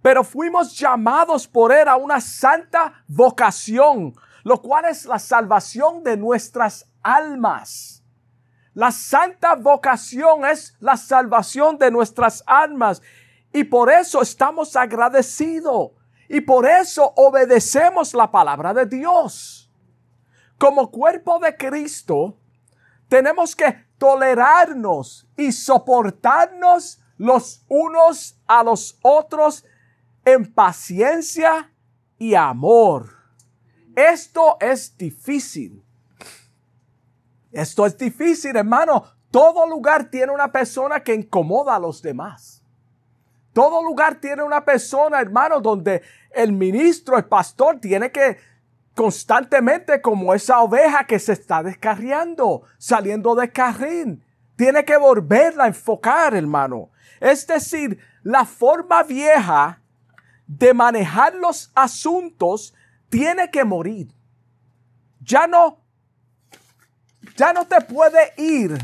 pero 0.00 0.22
fuimos 0.22 0.78
llamados 0.78 1.48
por 1.48 1.72
Él 1.72 1.88
a 1.88 1.96
una 1.96 2.20
santa 2.20 3.02
vocación, 3.08 4.14
lo 4.44 4.62
cual 4.62 4.84
es 4.84 5.06
la 5.06 5.18
salvación 5.18 6.04
de 6.04 6.16
nuestras 6.16 6.88
almas. 7.02 8.04
La 8.74 8.92
santa 8.92 9.54
vocación 9.54 10.44
es 10.44 10.76
la 10.80 10.96
salvación 10.96 11.78
de 11.78 11.90
nuestras 11.90 12.44
almas 12.46 13.02
y 13.56 13.64
por 13.64 13.90
eso 13.90 14.20
estamos 14.20 14.76
agradecidos. 14.76 15.92
Y 16.28 16.42
por 16.42 16.66
eso 16.66 17.14
obedecemos 17.16 18.12
la 18.12 18.30
palabra 18.30 18.74
de 18.74 18.84
Dios. 18.84 19.72
como 20.58 20.90
cuerpo 20.90 21.38
de 21.38 21.56
Cristo, 21.56 22.38
tenemos 23.08 23.54
que 23.56 23.86
tolerarnos 23.98 25.26
y 25.36 25.52
soportarnos 25.52 27.00
los 27.18 27.64
unos 27.68 28.38
a 28.46 28.62
los 28.62 28.98
otros 29.02 29.64
en 30.24 30.52
paciencia 30.52 31.72
y 32.18 32.34
amor. 32.34 33.10
Esto 33.94 34.56
es 34.60 34.96
difícil. 34.98 35.82
Esto 37.52 37.86
es 37.86 37.96
difícil, 37.96 38.54
hermano. 38.56 39.04
Todo 39.30 39.66
lugar 39.66 40.10
tiene 40.10 40.32
una 40.32 40.52
persona 40.52 41.02
que 41.02 41.14
incomoda 41.14 41.76
a 41.76 41.78
los 41.78 42.02
demás. 42.02 42.55
Todo 43.56 43.82
lugar 43.82 44.16
tiene 44.16 44.42
una 44.42 44.62
persona, 44.66 45.18
hermano, 45.18 45.62
donde 45.62 46.02
el 46.30 46.52
ministro, 46.52 47.16
el 47.16 47.24
pastor, 47.24 47.80
tiene 47.80 48.12
que 48.12 48.36
constantemente 48.94 50.02
como 50.02 50.34
esa 50.34 50.60
oveja 50.60 51.06
que 51.06 51.18
se 51.18 51.32
está 51.32 51.62
descarriando, 51.62 52.64
saliendo 52.76 53.34
de 53.34 53.50
carril. 53.50 54.22
Tiene 54.56 54.84
que 54.84 54.98
volverla 54.98 55.64
a 55.64 55.68
enfocar, 55.68 56.34
hermano. 56.34 56.90
Es 57.18 57.46
decir, 57.46 57.98
la 58.22 58.44
forma 58.44 59.02
vieja 59.04 59.80
de 60.46 60.74
manejar 60.74 61.34
los 61.36 61.72
asuntos 61.74 62.74
tiene 63.08 63.50
que 63.50 63.64
morir. 63.64 64.12
Ya 65.20 65.46
no, 65.46 65.78
ya 67.38 67.54
no 67.54 67.66
te 67.66 67.80
puede 67.80 68.34
ir 68.36 68.76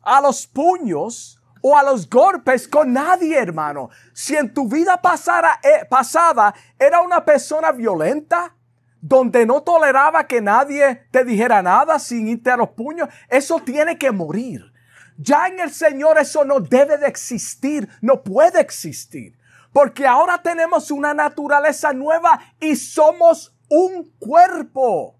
a 0.00 0.22
los 0.22 0.46
puños 0.46 1.42
o 1.66 1.78
a 1.78 1.82
los 1.82 2.10
golpes 2.10 2.68
con 2.68 2.92
nadie, 2.92 3.38
hermano. 3.38 3.88
Si 4.12 4.36
en 4.36 4.52
tu 4.52 4.68
vida 4.68 5.00
pasara, 5.00 5.60
eh, 5.62 5.86
pasada 5.88 6.54
era 6.78 7.00
una 7.00 7.24
persona 7.24 7.72
violenta, 7.72 8.54
donde 9.00 9.46
no 9.46 9.62
toleraba 9.62 10.26
que 10.26 10.42
nadie 10.42 11.06
te 11.10 11.24
dijera 11.24 11.62
nada 11.62 11.98
sin 11.98 12.28
irte 12.28 12.50
a 12.50 12.58
los 12.58 12.68
puños, 12.70 13.08
eso 13.30 13.60
tiene 13.60 13.96
que 13.96 14.10
morir. 14.10 14.74
Ya 15.16 15.46
en 15.46 15.58
el 15.58 15.70
Señor 15.70 16.18
eso 16.18 16.44
no 16.44 16.60
debe 16.60 16.98
de 16.98 17.06
existir, 17.06 17.88
no 18.02 18.22
puede 18.22 18.60
existir. 18.60 19.38
Porque 19.72 20.06
ahora 20.06 20.42
tenemos 20.42 20.90
una 20.90 21.14
naturaleza 21.14 21.94
nueva 21.94 22.40
y 22.60 22.76
somos 22.76 23.56
un 23.70 24.12
cuerpo. 24.18 25.16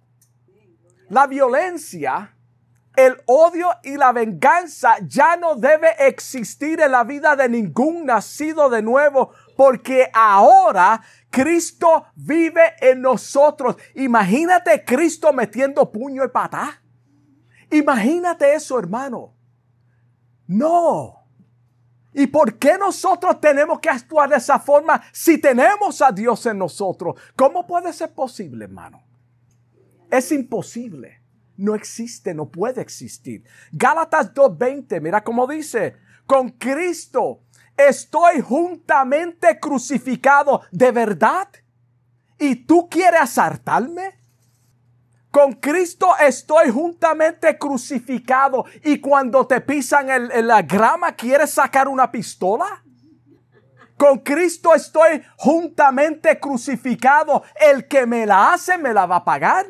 La 1.09 1.27
violencia, 1.27 2.34
el 2.97 3.17
odio 3.27 3.69
y 3.83 3.97
la 3.97 4.13
venganza 4.13 4.97
ya 5.07 5.37
no 5.37 5.57
debe 5.57 5.89
existir 6.07 6.81
en 6.81 6.93
la 6.93 7.05
vida 7.05 7.35
de 7.35 7.49
ningún 7.49 8.07
nacido 8.07 8.71
de 8.71 8.83
nuevo, 8.83 9.33
porque 9.57 10.11
ahora 10.13 11.03
Cristo 11.31 12.07
vive 12.15 12.75
en 12.81 13.03
nosotros. 13.03 13.77
Imagínate 13.95 14.85
Cristo 14.85 15.33
metiendo 15.33 15.91
puño 15.91 16.25
y 16.25 16.29
patá. 16.29 16.81
Imagínate 17.71 18.55
eso, 18.55 18.79
hermano. 18.79 19.35
No. 20.47 21.25
¿Y 22.13 22.29
por 22.29 22.59
qué 22.59 22.79
nosotros 22.79 23.41
tenemos 23.41 23.81
que 23.81 23.91
actuar 23.91 24.31
de 24.31 24.37
esa 24.37 24.61
forma 24.61 25.03
si 25.13 25.39
tenemos 25.39 26.01
a 26.01 26.13
Dios 26.13 26.47
en 26.47 26.59
nosotros? 26.59 27.21
¿Cómo 27.35 27.67
puede 27.67 27.93
ser 27.93 28.15
posible, 28.15 28.67
hermano? 28.67 29.03
Es 30.09 30.31
imposible. 30.31 31.24
No 31.57 31.75
existe, 31.75 32.35
no 32.35 32.49
puede 32.49 32.81
existir. 32.81 33.45
Gálatas 33.73 34.35
2.20, 34.35 35.01
mira 35.01 35.23
cómo 35.23 35.47
dice, 35.47 35.97
con 36.27 36.51
Cristo 36.51 37.43
estoy 37.77 38.41
juntamente 38.41 39.59
crucificado, 39.61 40.63
¿de 40.71 40.91
verdad? 40.91 41.49
¿Y 42.39 42.57
tú 42.57 42.89
quieres 42.89 43.21
asaltarme? 43.21 44.25
Con 45.35 45.55
Cristo 45.55 46.13
estoy 46.21 46.71
juntamente 46.71 47.59
crucificado 47.59 48.67
y 48.85 49.01
cuando 49.01 49.45
te 49.45 49.61
pisan 49.61 50.09
en, 50.09 50.47
la 50.47 50.63
grama 50.63 51.11
quieres 51.11 51.51
sacar 51.51 51.89
una 51.89 52.13
pistola. 52.13 52.85
Con 53.97 54.19
Cristo 54.19 54.73
estoy 54.75 55.25
juntamente 55.37 56.39
crucificado. 56.39 57.43
El 57.57 57.89
que 57.89 58.07
me 58.07 58.27
la 58.27 58.53
hace 58.53 58.79
me 58.79 58.95
la 58.95 59.07
va 59.07 59.17
a 59.17 59.25
pagar. 59.25 59.67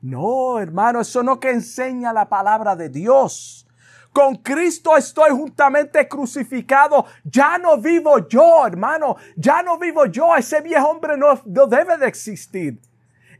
No, 0.00 0.58
hermano, 0.60 1.00
eso 1.00 1.22
no 1.22 1.40
que 1.40 1.50
enseña 1.50 2.12
la 2.12 2.28
palabra 2.28 2.76
de 2.76 2.88
Dios. 2.88 3.66
Con 4.12 4.36
Cristo 4.36 4.96
estoy 4.96 5.30
juntamente 5.30 6.08
crucificado. 6.08 7.06
Ya 7.24 7.58
no 7.58 7.78
vivo 7.78 8.26
yo, 8.28 8.66
hermano. 8.66 9.16
Ya 9.36 9.62
no 9.62 9.78
vivo 9.78 10.06
yo. 10.06 10.34
Ese 10.36 10.60
viejo 10.60 10.88
hombre 10.88 11.16
no, 11.16 11.40
no 11.44 11.66
debe 11.66 11.98
de 11.98 12.06
existir. 12.06 12.80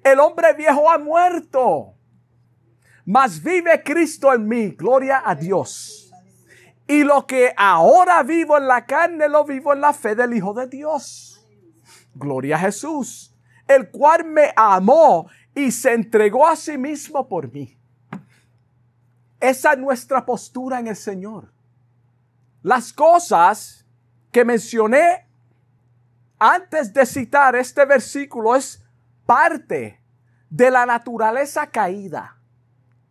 El 0.04 0.20
hombre 0.20 0.52
viejo 0.54 0.90
ha 0.90 0.98
muerto. 0.98 1.94
Mas 3.04 3.42
vive 3.42 3.82
Cristo 3.82 4.32
en 4.32 4.46
mí. 4.46 4.70
Gloria 4.70 5.22
a 5.24 5.34
Dios. 5.34 6.12
Y 6.86 7.04
lo 7.04 7.26
que 7.26 7.52
ahora 7.56 8.22
vivo 8.22 8.56
en 8.56 8.66
la 8.66 8.86
carne, 8.86 9.28
lo 9.28 9.44
vivo 9.44 9.72
en 9.72 9.80
la 9.80 9.92
fe 9.92 10.14
del 10.14 10.34
Hijo 10.34 10.54
de 10.54 10.66
Dios. 10.68 11.46
Gloria 12.14 12.56
a 12.56 12.60
Jesús. 12.60 13.34
El 13.66 13.90
cual 13.90 14.24
me 14.24 14.52
amó 14.56 15.28
y 15.58 15.72
se 15.72 15.92
entregó 15.92 16.46
a 16.46 16.54
sí 16.54 16.78
mismo 16.78 17.26
por 17.26 17.52
mí. 17.52 17.76
Esa 19.40 19.72
es 19.72 19.78
nuestra 19.78 20.24
postura 20.24 20.78
en 20.78 20.86
el 20.86 20.94
Señor. 20.94 21.50
Las 22.62 22.92
cosas 22.92 23.84
que 24.30 24.44
mencioné 24.44 25.26
antes 26.38 26.92
de 26.92 27.04
citar 27.04 27.56
este 27.56 27.84
versículo 27.84 28.54
es 28.54 28.84
parte 29.26 30.00
de 30.48 30.70
la 30.70 30.86
naturaleza 30.86 31.66
caída. 31.66 32.36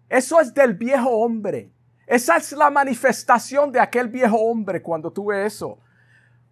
Eso 0.07 0.39
es 0.39 0.53
del 0.53 0.73
viejo 0.73 1.09
hombre. 1.09 1.73
Esa 2.05 2.37
es 2.37 2.53
la 2.53 2.69
manifestación 2.69 3.73
de 3.73 3.81
aquel 3.81 4.07
viejo 4.07 4.37
hombre 4.37 4.81
cuando 4.81 5.11
tú 5.11 5.25
ves 5.27 5.55
eso. 5.55 5.79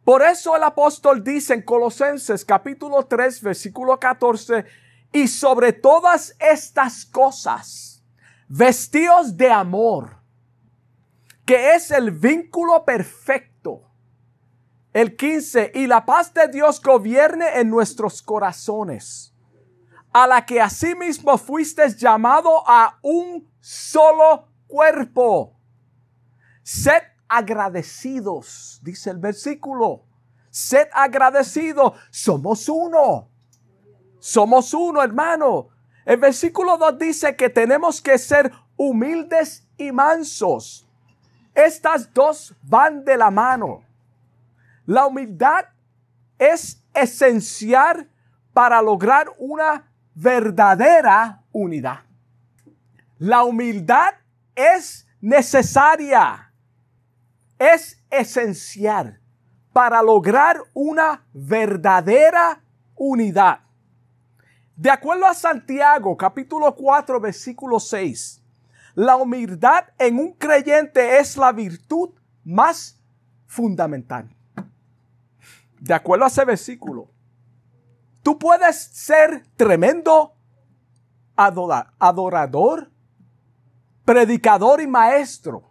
Por 0.03 0.21
eso 0.23 0.57
el 0.57 0.63
apóstol 0.63 1.23
dice 1.23 1.53
en 1.53 1.61
Colosenses 1.61 2.43
capítulo 2.43 3.05
3 3.05 3.41
versículo 3.41 3.97
14, 3.97 4.65
y 5.11 5.27
sobre 5.27 5.73
todas 5.73 6.35
estas 6.39 7.05
cosas, 7.05 8.03
vestidos 8.47 9.35
de 9.37 9.51
amor, 9.51 10.17
que 11.45 11.75
es 11.75 11.91
el 11.91 12.11
vínculo 12.11 12.83
perfecto. 12.85 13.83
El 14.93 15.15
15, 15.15 15.73
y 15.75 15.87
la 15.87 16.05
paz 16.05 16.33
de 16.33 16.47
Dios 16.47 16.81
gobierne 16.81 17.59
en 17.59 17.69
nuestros 17.69 18.21
corazones 18.21 19.35
a 20.15 20.27
la 20.27 20.45
que 20.45 20.61
asimismo 20.61 21.37
fuiste 21.37 21.93
llamado 21.93 22.63
a 22.65 22.97
un 23.01 23.51
solo 23.59 24.47
cuerpo. 24.65 25.59
Sed 26.63 27.01
agradecidos, 27.27 28.79
dice 28.81 29.09
el 29.09 29.17
versículo. 29.17 30.05
Sed 30.49 30.87
agradecidos. 30.93 31.99
Somos 32.11 32.69
uno. 32.69 33.29
Somos 34.25 34.73
uno, 34.73 35.03
hermano. 35.03 35.67
El 36.03 36.17
versículo 36.17 36.79
2 36.79 36.97
dice 36.97 37.35
que 37.35 37.47
tenemos 37.47 38.01
que 38.01 38.17
ser 38.17 38.51
humildes 38.75 39.67
y 39.77 39.91
mansos. 39.91 40.87
Estas 41.53 42.11
dos 42.11 42.55
van 42.63 43.05
de 43.05 43.17
la 43.17 43.29
mano. 43.29 43.83
La 44.87 45.05
humildad 45.05 45.65
es 46.39 46.83
esencial 46.95 48.09
para 48.51 48.81
lograr 48.81 49.31
una 49.37 49.91
verdadera 50.15 51.43
unidad. 51.51 51.99
La 53.19 53.43
humildad 53.43 54.15
es 54.55 55.07
necesaria, 55.21 56.51
es 57.59 58.03
esencial 58.09 59.21
para 59.71 60.01
lograr 60.01 60.63
una 60.73 61.23
verdadera 61.31 62.63
unidad. 62.95 63.64
De 64.75 64.89
acuerdo 64.89 65.25
a 65.25 65.33
Santiago 65.33 66.15
capítulo 66.17 66.75
4 66.75 67.19
versículo 67.19 67.79
6, 67.79 68.41
la 68.95 69.15
humildad 69.15 69.85
en 69.97 70.19
un 70.19 70.33
creyente 70.33 71.19
es 71.19 71.37
la 71.37 71.51
virtud 71.51 72.09
más 72.43 72.99
fundamental. 73.45 74.29
De 75.79 75.93
acuerdo 75.93 76.25
a 76.25 76.27
ese 76.27 76.45
versículo, 76.45 77.09
Tú 78.25 78.39
puedes 78.39 78.75
ser 78.75 79.45
tremendo 79.55 80.35
adorador, 81.35 82.89
predicador 84.03 84.81
y 84.81 84.87
maestro, 84.87 85.69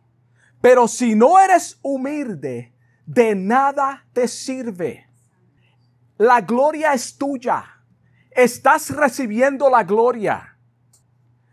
pero 0.61 0.87
si 0.87 1.17
no 1.17 1.37
eres 1.40 1.81
humilde, 1.83 2.73
de 3.07 3.35
nada 3.35 4.07
te 4.12 4.29
sirve. 4.29 5.05
La 6.17 6.43
gloria 6.43 6.93
es 6.93 7.19
tuya. 7.19 7.64
Estás 8.35 8.90
recibiendo 8.90 9.70
la 9.70 9.85
gloria. 9.85 10.57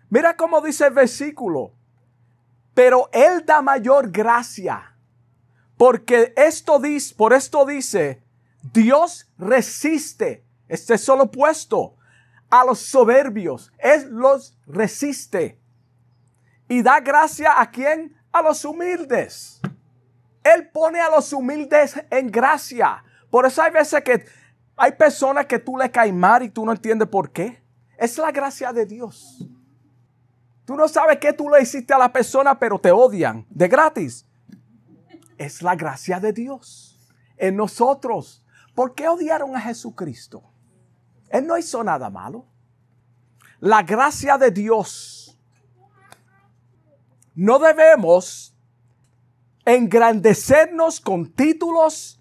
Mira 0.09 0.35
cómo 0.35 0.61
dice 0.61 0.87
el 0.87 0.93
versículo. 0.93 1.73
Pero 2.73 3.09
Él 3.13 3.45
da 3.45 3.61
mayor 3.61 4.11
gracia. 4.11 4.95
Porque 5.77 6.33
esto 6.35 6.79
dice, 6.79 7.15
por 7.15 7.33
esto 7.33 7.65
dice, 7.65 8.23
Dios 8.73 9.29
resiste 9.37 10.45
este 10.71 10.93
es 10.93 11.03
solo 11.03 11.29
puesto 11.29 11.97
a 12.49 12.63
los 12.63 12.79
soberbios, 12.79 13.73
Él 13.77 14.07
los 14.09 14.57
resiste. 14.65 15.59
Y 16.69 16.81
da 16.81 17.01
gracia 17.01 17.59
a 17.59 17.69
quien? 17.69 18.15
A 18.31 18.41
los 18.41 18.63
humildes. 18.63 19.59
Él 20.41 20.69
pone 20.69 21.01
a 21.01 21.09
los 21.09 21.33
humildes 21.33 22.01
en 22.09 22.31
gracia. 22.31 23.03
Por 23.29 23.45
eso 23.45 23.61
hay 23.61 23.71
veces 23.71 24.01
que 24.01 24.25
hay 24.75 24.93
personas 24.93 25.45
que 25.45 25.59
tú 25.59 25.77
le 25.77 25.91
caes 25.91 26.13
mal 26.13 26.43
y 26.43 26.49
tú 26.49 26.65
no 26.65 26.71
entiendes 26.71 27.07
por 27.07 27.31
qué. 27.31 27.61
Es 27.97 28.17
la 28.17 28.31
gracia 28.31 28.73
de 28.73 28.85
Dios. 28.85 29.45
Tú 30.65 30.75
no 30.75 30.87
sabes 30.87 31.17
qué 31.19 31.33
tú 31.33 31.49
le 31.49 31.61
hiciste 31.61 31.93
a 31.93 31.97
la 31.97 32.11
persona, 32.11 32.57
pero 32.57 32.79
te 32.79 32.91
odian 32.91 33.45
de 33.49 33.67
gratis. 33.67 34.25
Es 35.37 35.61
la 35.61 35.75
gracia 35.75 36.19
de 36.19 36.33
Dios 36.33 37.11
en 37.37 37.55
nosotros. 37.55 38.43
¿Por 38.73 38.95
qué 38.95 39.07
odiaron 39.07 39.55
a 39.55 39.61
Jesucristo? 39.61 40.43
Él 41.29 41.45
no 41.47 41.57
hizo 41.57 41.83
nada 41.83 42.09
malo. 42.09 42.45
La 43.59 43.83
gracia 43.83 44.37
de 44.37 44.51
Dios. 44.51 45.37
No 47.35 47.59
debemos 47.59 48.55
engrandecernos 49.65 50.99
con 50.99 51.31
títulos 51.31 52.20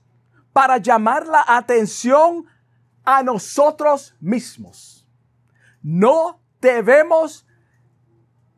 para 0.53 0.79
llamar 0.79 1.27
la 1.27 1.45
atención 1.47 2.47
a 3.05 3.23
nosotros 3.23 4.15
mismos. 4.21 5.07
No 5.83 6.41
debemos 6.61 7.47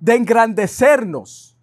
de 0.00 0.16
engrandecernos 0.16 1.57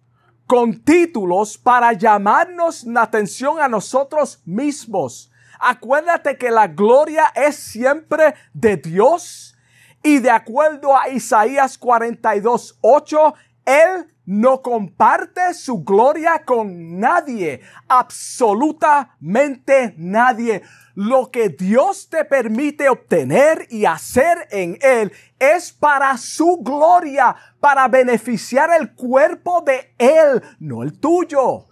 con 0.46 0.80
títulos 0.80 1.58
para 1.58 1.92
llamarnos 1.92 2.84
la 2.84 3.02
atención 3.02 3.60
a 3.60 3.68
nosotros 3.68 4.40
mismos. 4.44 5.30
Acuérdate 5.60 6.38
que 6.38 6.50
la 6.50 6.66
gloria 6.66 7.26
es 7.34 7.56
siempre 7.56 8.34
de 8.54 8.76
Dios 8.76 9.56
y 10.02 10.18
de 10.18 10.30
acuerdo 10.30 10.96
a 10.96 11.10
Isaías 11.10 11.76
42, 11.76 12.78
8, 12.80 13.34
Él 13.64 14.06
no 14.26 14.62
comparte 14.62 15.54
su 15.54 15.82
gloria 15.82 16.44
con 16.44 17.00
nadie, 17.00 17.60
absolutamente 17.88 19.94
nadie. 19.96 20.62
Lo 20.94 21.30
que 21.30 21.48
Dios 21.48 22.08
te 22.08 22.24
permite 22.24 22.88
obtener 22.88 23.66
y 23.70 23.86
hacer 23.86 24.46
en 24.50 24.78
Él 24.80 25.12
es 25.38 25.72
para 25.72 26.16
su 26.16 26.58
gloria, 26.58 27.34
para 27.58 27.88
beneficiar 27.88 28.70
el 28.78 28.94
cuerpo 28.94 29.62
de 29.62 29.94
Él, 29.98 30.42
no 30.58 30.82
el 30.82 30.98
tuyo. 30.98 31.66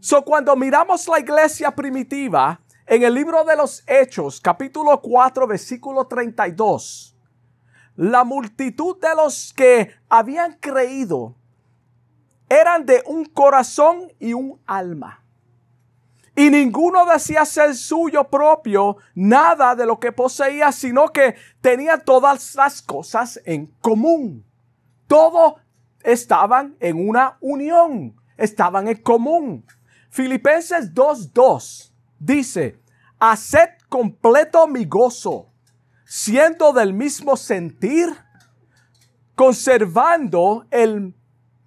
So, 0.00 0.22
cuando 0.22 0.54
miramos 0.56 1.06
la 1.08 1.18
iglesia 1.18 1.70
primitiva, 1.72 2.60
en 2.86 3.04
el 3.04 3.14
libro 3.14 3.44
de 3.44 3.54
los 3.54 3.84
Hechos, 3.86 4.40
capítulo 4.40 5.00
4, 5.00 5.46
versículo 5.46 6.06
32, 6.06 7.14
la 7.96 8.24
multitud 8.24 8.98
de 9.00 9.14
los 9.14 9.52
que 9.52 9.94
habían 10.08 10.54
creído 10.54 11.36
eran 12.48 12.84
de 12.84 13.02
un 13.06 13.24
corazón 13.24 14.12
y 14.18 14.32
un 14.32 14.60
alma. 14.66 15.24
Y 16.34 16.50
ninguno 16.50 17.04
decía 17.04 17.44
ser 17.44 17.74
suyo 17.74 18.24
propio 18.24 18.96
nada 19.14 19.74
de 19.74 19.84
lo 19.84 20.00
que 20.00 20.12
poseía, 20.12 20.72
sino 20.72 21.08
que 21.08 21.34
tenía 21.60 21.98
todas 21.98 22.54
las 22.54 22.80
cosas 22.80 23.40
en 23.44 23.66
común. 23.80 24.44
Todo 25.06 25.56
estaban 26.02 26.76
en 26.80 27.08
una 27.08 27.36
unión, 27.40 28.16
estaban 28.36 28.88
en 28.88 28.96
común. 28.96 29.66
Filipenses 30.08 30.94
2.2 30.94 31.92
dice, 32.18 32.80
haced 33.18 33.68
completo 33.88 34.66
mi 34.66 34.86
gozo 34.86 35.49
siendo 36.10 36.72
del 36.72 36.92
mismo 36.92 37.36
sentir, 37.36 38.08
conservando 39.36 40.66
el 40.72 41.14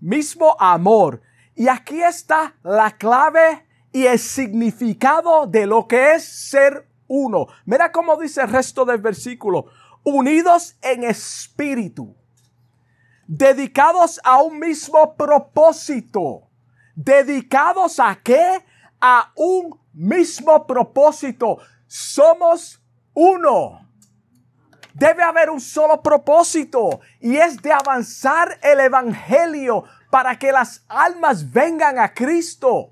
mismo 0.01 0.58
amor. 0.60 1.21
Y 1.56 1.69
aquí 1.69 2.03
está 2.03 2.53
la 2.62 2.91
clave 2.97 3.65
y 3.93 4.06
el 4.06 4.19
significado 4.19 5.47
de 5.47 5.65
lo 5.65 5.88
que 5.88 6.15
es 6.15 6.25
ser 6.25 6.89
uno. 7.08 7.47
Mira 7.65 7.93
cómo 7.93 8.17
dice 8.17 8.41
el 8.41 8.49
resto 8.49 8.84
del 8.84 8.97
versículo. 8.97 9.67
Unidos 10.03 10.75
en 10.82 11.06
espíritu. 11.06 12.13
Dedicados 13.25 14.19
a 14.25 14.41
un 14.41 14.60
mismo 14.60 15.15
propósito. 15.15 16.49
¿Dedicados 16.95 17.97
a 17.97 18.19
qué? 18.21 18.65
A 18.99 19.32
un 19.38 19.79
mismo 19.93 20.67
propósito. 20.67 21.60
Somos 21.88 22.82
uno 23.13 23.82
debe 24.93 25.23
haber 25.23 25.49
un 25.49 25.60
solo 25.60 26.01
propósito 26.01 27.01
y 27.19 27.38
es 27.38 27.62
de 27.62 27.71
avanzar 27.71 28.60
el 28.62 28.79
Evangelio 28.79 29.84
para 30.10 30.38
que 30.38 30.51
las 30.51 30.86
almas 30.88 31.51
vengan 31.51 31.97
a 31.97 32.13
Cristo. 32.13 32.91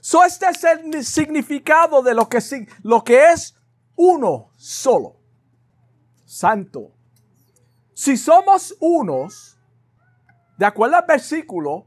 So 0.00 0.24
este 0.24 0.46
es 0.46 0.64
el 0.64 1.04
significado 1.04 2.02
de 2.02 2.14
lo 2.14 2.28
que, 2.28 2.40
lo 2.82 3.04
que 3.04 3.30
es 3.30 3.54
uno 3.94 4.50
solo, 4.56 5.16
santo. 6.24 6.92
Si 7.94 8.16
somos 8.16 8.74
unos, 8.80 9.58
de 10.56 10.66
acuerdo 10.66 10.96
al 10.96 11.04
versículo, 11.06 11.86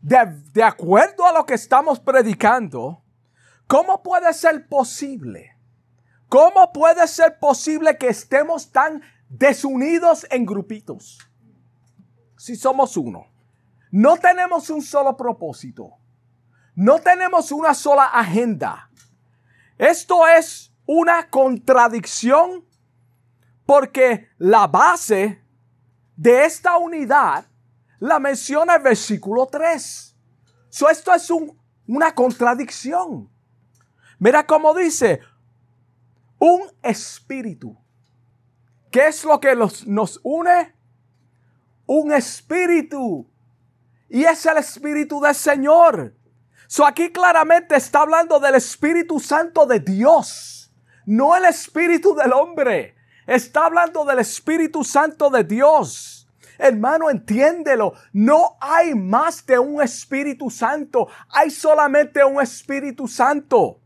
de, 0.00 0.42
de 0.52 0.62
acuerdo 0.62 1.26
a 1.26 1.32
lo 1.32 1.44
que 1.44 1.54
estamos 1.54 2.00
predicando, 2.00 3.02
¿cómo 3.66 4.02
puede 4.02 4.32
ser 4.32 4.66
posible? 4.68 5.53
¿Cómo 6.34 6.72
puede 6.72 7.06
ser 7.06 7.38
posible 7.38 7.96
que 7.96 8.08
estemos 8.08 8.72
tan 8.72 9.02
desunidos 9.28 10.26
en 10.32 10.44
grupitos? 10.44 11.20
Si 12.36 12.56
somos 12.56 12.96
uno. 12.96 13.28
No 13.92 14.16
tenemos 14.16 14.68
un 14.68 14.82
solo 14.82 15.16
propósito. 15.16 15.92
No 16.74 16.98
tenemos 16.98 17.52
una 17.52 17.72
sola 17.72 18.06
agenda. 18.06 18.90
Esto 19.78 20.26
es 20.26 20.74
una 20.86 21.30
contradicción 21.30 22.64
porque 23.64 24.26
la 24.36 24.66
base 24.66 25.40
de 26.16 26.46
esta 26.46 26.78
unidad 26.78 27.46
la 28.00 28.18
menciona 28.18 28.74
el 28.74 28.82
versículo 28.82 29.46
3. 29.46 30.16
esto 30.90 31.14
es 31.14 31.30
una 31.86 32.12
contradicción. 32.12 33.30
Mira 34.18 34.44
cómo 34.44 34.74
dice, 34.74 35.20
un 36.38 36.62
espíritu. 36.82 37.76
¿Qué 38.90 39.08
es 39.08 39.24
lo 39.24 39.40
que 39.40 39.56
nos 39.56 40.20
une? 40.22 40.74
Un 41.86 42.12
espíritu. 42.12 43.28
Y 44.08 44.24
es 44.24 44.46
el 44.46 44.58
espíritu 44.58 45.20
del 45.20 45.34
Señor. 45.34 46.14
So 46.66 46.86
aquí 46.86 47.10
claramente 47.10 47.76
está 47.76 48.00
hablando 48.00 48.40
del 48.40 48.54
Espíritu 48.54 49.20
Santo 49.20 49.66
de 49.66 49.80
Dios, 49.80 50.72
no 51.06 51.36
el 51.36 51.44
Espíritu 51.44 52.14
del 52.14 52.32
hombre. 52.32 52.96
Está 53.26 53.66
hablando 53.66 54.04
del 54.04 54.18
Espíritu 54.18 54.82
Santo 54.82 55.30
de 55.30 55.44
Dios. 55.44 56.28
Hermano, 56.58 57.10
entiéndelo. 57.10 57.94
No 58.12 58.56
hay 58.60 58.94
más 58.94 59.44
de 59.46 59.58
un 59.58 59.82
Espíritu 59.82 60.50
Santo. 60.50 61.08
Hay 61.30 61.50
solamente 61.50 62.24
un 62.24 62.40
Espíritu 62.40 63.08
Santo. 63.08 63.80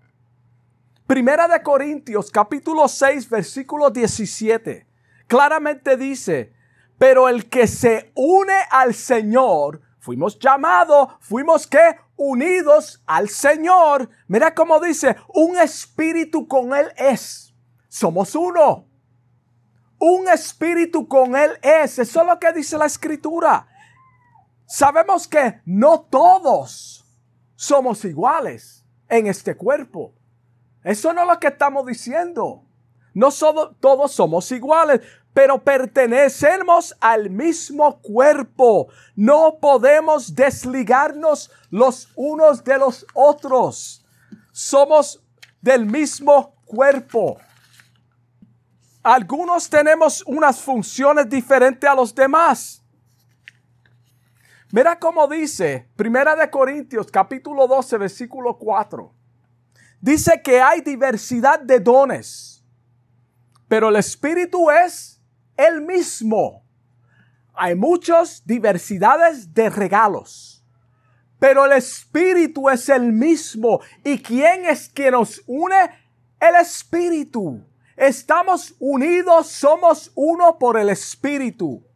Primera 1.08 1.48
de 1.48 1.62
Corintios 1.62 2.30
capítulo 2.30 2.86
6 2.86 3.30
versículo 3.30 3.88
17 3.88 4.86
claramente 5.26 5.96
dice, 5.96 6.52
pero 6.98 7.30
el 7.30 7.48
que 7.48 7.66
se 7.66 8.12
une 8.14 8.52
al 8.70 8.92
Señor, 8.92 9.80
fuimos 10.00 10.38
llamados, 10.38 11.08
fuimos 11.20 11.66
que 11.66 11.96
unidos 12.16 13.02
al 13.06 13.30
Señor. 13.30 14.10
Mira 14.26 14.54
cómo 14.54 14.80
dice, 14.80 15.16
un 15.32 15.56
espíritu 15.56 16.46
con 16.46 16.74
Él 16.74 16.92
es. 16.98 17.54
Somos 17.88 18.34
uno. 18.34 18.84
Un 19.98 20.28
espíritu 20.28 21.08
con 21.08 21.36
Él 21.36 21.52
es. 21.62 21.98
Eso 21.98 22.20
es 22.20 22.26
lo 22.26 22.38
que 22.38 22.52
dice 22.52 22.76
la 22.76 22.84
escritura. 22.84 23.66
Sabemos 24.66 25.26
que 25.26 25.62
no 25.64 26.02
todos 26.02 27.06
somos 27.56 28.04
iguales 28.04 28.84
en 29.08 29.26
este 29.26 29.56
cuerpo. 29.56 30.17
Eso 30.88 31.12
no 31.12 31.20
es 31.20 31.28
lo 31.28 31.38
que 31.38 31.48
estamos 31.48 31.84
diciendo. 31.84 32.64
No 33.12 33.28
todos 33.78 34.10
somos 34.10 34.50
iguales, 34.52 35.02
pero 35.34 35.62
pertenecemos 35.62 36.96
al 36.98 37.28
mismo 37.28 38.00
cuerpo. 38.00 38.88
No 39.14 39.58
podemos 39.60 40.34
desligarnos 40.34 41.50
los 41.68 42.10
unos 42.16 42.64
de 42.64 42.78
los 42.78 43.04
otros. 43.12 44.02
Somos 44.50 45.22
del 45.60 45.84
mismo 45.84 46.54
cuerpo. 46.64 47.36
Algunos 49.02 49.68
tenemos 49.68 50.24
unas 50.26 50.58
funciones 50.58 51.28
diferentes 51.28 51.86
a 51.86 51.94
los 51.94 52.14
demás. 52.14 52.82
Mira 54.72 54.98
cómo 54.98 55.28
dice 55.28 55.86
Primera 55.96 56.34
de 56.34 56.48
Corintios 56.48 57.10
capítulo 57.10 57.66
12 57.66 57.98
versículo 57.98 58.56
4 58.56 59.17
dice 60.00 60.40
que 60.42 60.60
hay 60.60 60.80
diversidad 60.80 61.60
de 61.60 61.80
dones, 61.80 62.64
pero 63.68 63.88
el 63.88 63.96
Espíritu 63.96 64.70
es 64.70 65.20
el 65.56 65.82
mismo. 65.82 66.64
Hay 67.54 67.74
muchas 67.74 68.46
diversidades 68.46 69.52
de 69.52 69.68
regalos, 69.68 70.64
pero 71.38 71.66
el 71.66 71.72
Espíritu 71.72 72.68
es 72.70 72.88
el 72.88 73.12
mismo. 73.12 73.80
¿Y 74.04 74.18
quién 74.18 74.64
es 74.66 74.88
que 74.88 75.10
nos 75.10 75.42
une? 75.46 75.90
El 76.40 76.54
Espíritu. 76.54 77.64
Estamos 77.96 78.76
unidos, 78.78 79.48
somos 79.48 80.12
uno 80.14 80.56
por 80.58 80.78
el 80.78 80.88
Espíritu. 80.88 81.87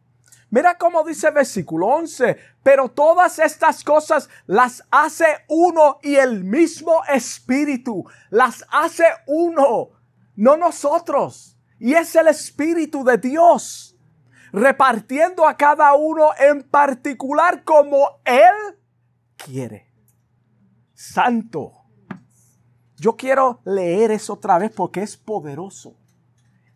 Mira 0.53 0.77
cómo 0.77 1.03
dice 1.03 1.31
versículo 1.31 1.87
11, 1.87 2.37
pero 2.61 2.87
todas 2.87 3.39
estas 3.39 3.83
cosas 3.83 4.29
las 4.45 4.83
hace 4.91 5.25
uno 5.47 5.97
y 6.03 6.13
el 6.13 6.43
mismo 6.43 7.01
Espíritu, 7.11 8.05
las 8.29 8.63
hace 8.69 9.05
uno, 9.25 9.89
no 10.35 10.55
nosotros. 10.55 11.57
Y 11.79 11.95
es 11.95 12.15
el 12.15 12.27
Espíritu 12.27 13.03
de 13.03 13.17
Dios, 13.17 13.97
repartiendo 14.51 15.47
a 15.47 15.57
cada 15.57 15.95
uno 15.95 16.29
en 16.37 16.61
particular 16.61 17.63
como 17.63 18.21
Él 18.23 18.77
quiere. 19.35 19.91
Santo. 20.93 21.71
Yo 22.97 23.15
quiero 23.15 23.59
leer 23.65 24.11
eso 24.11 24.33
otra 24.33 24.59
vez 24.59 24.69
porque 24.69 25.01
es 25.01 25.17
poderoso. 25.17 25.95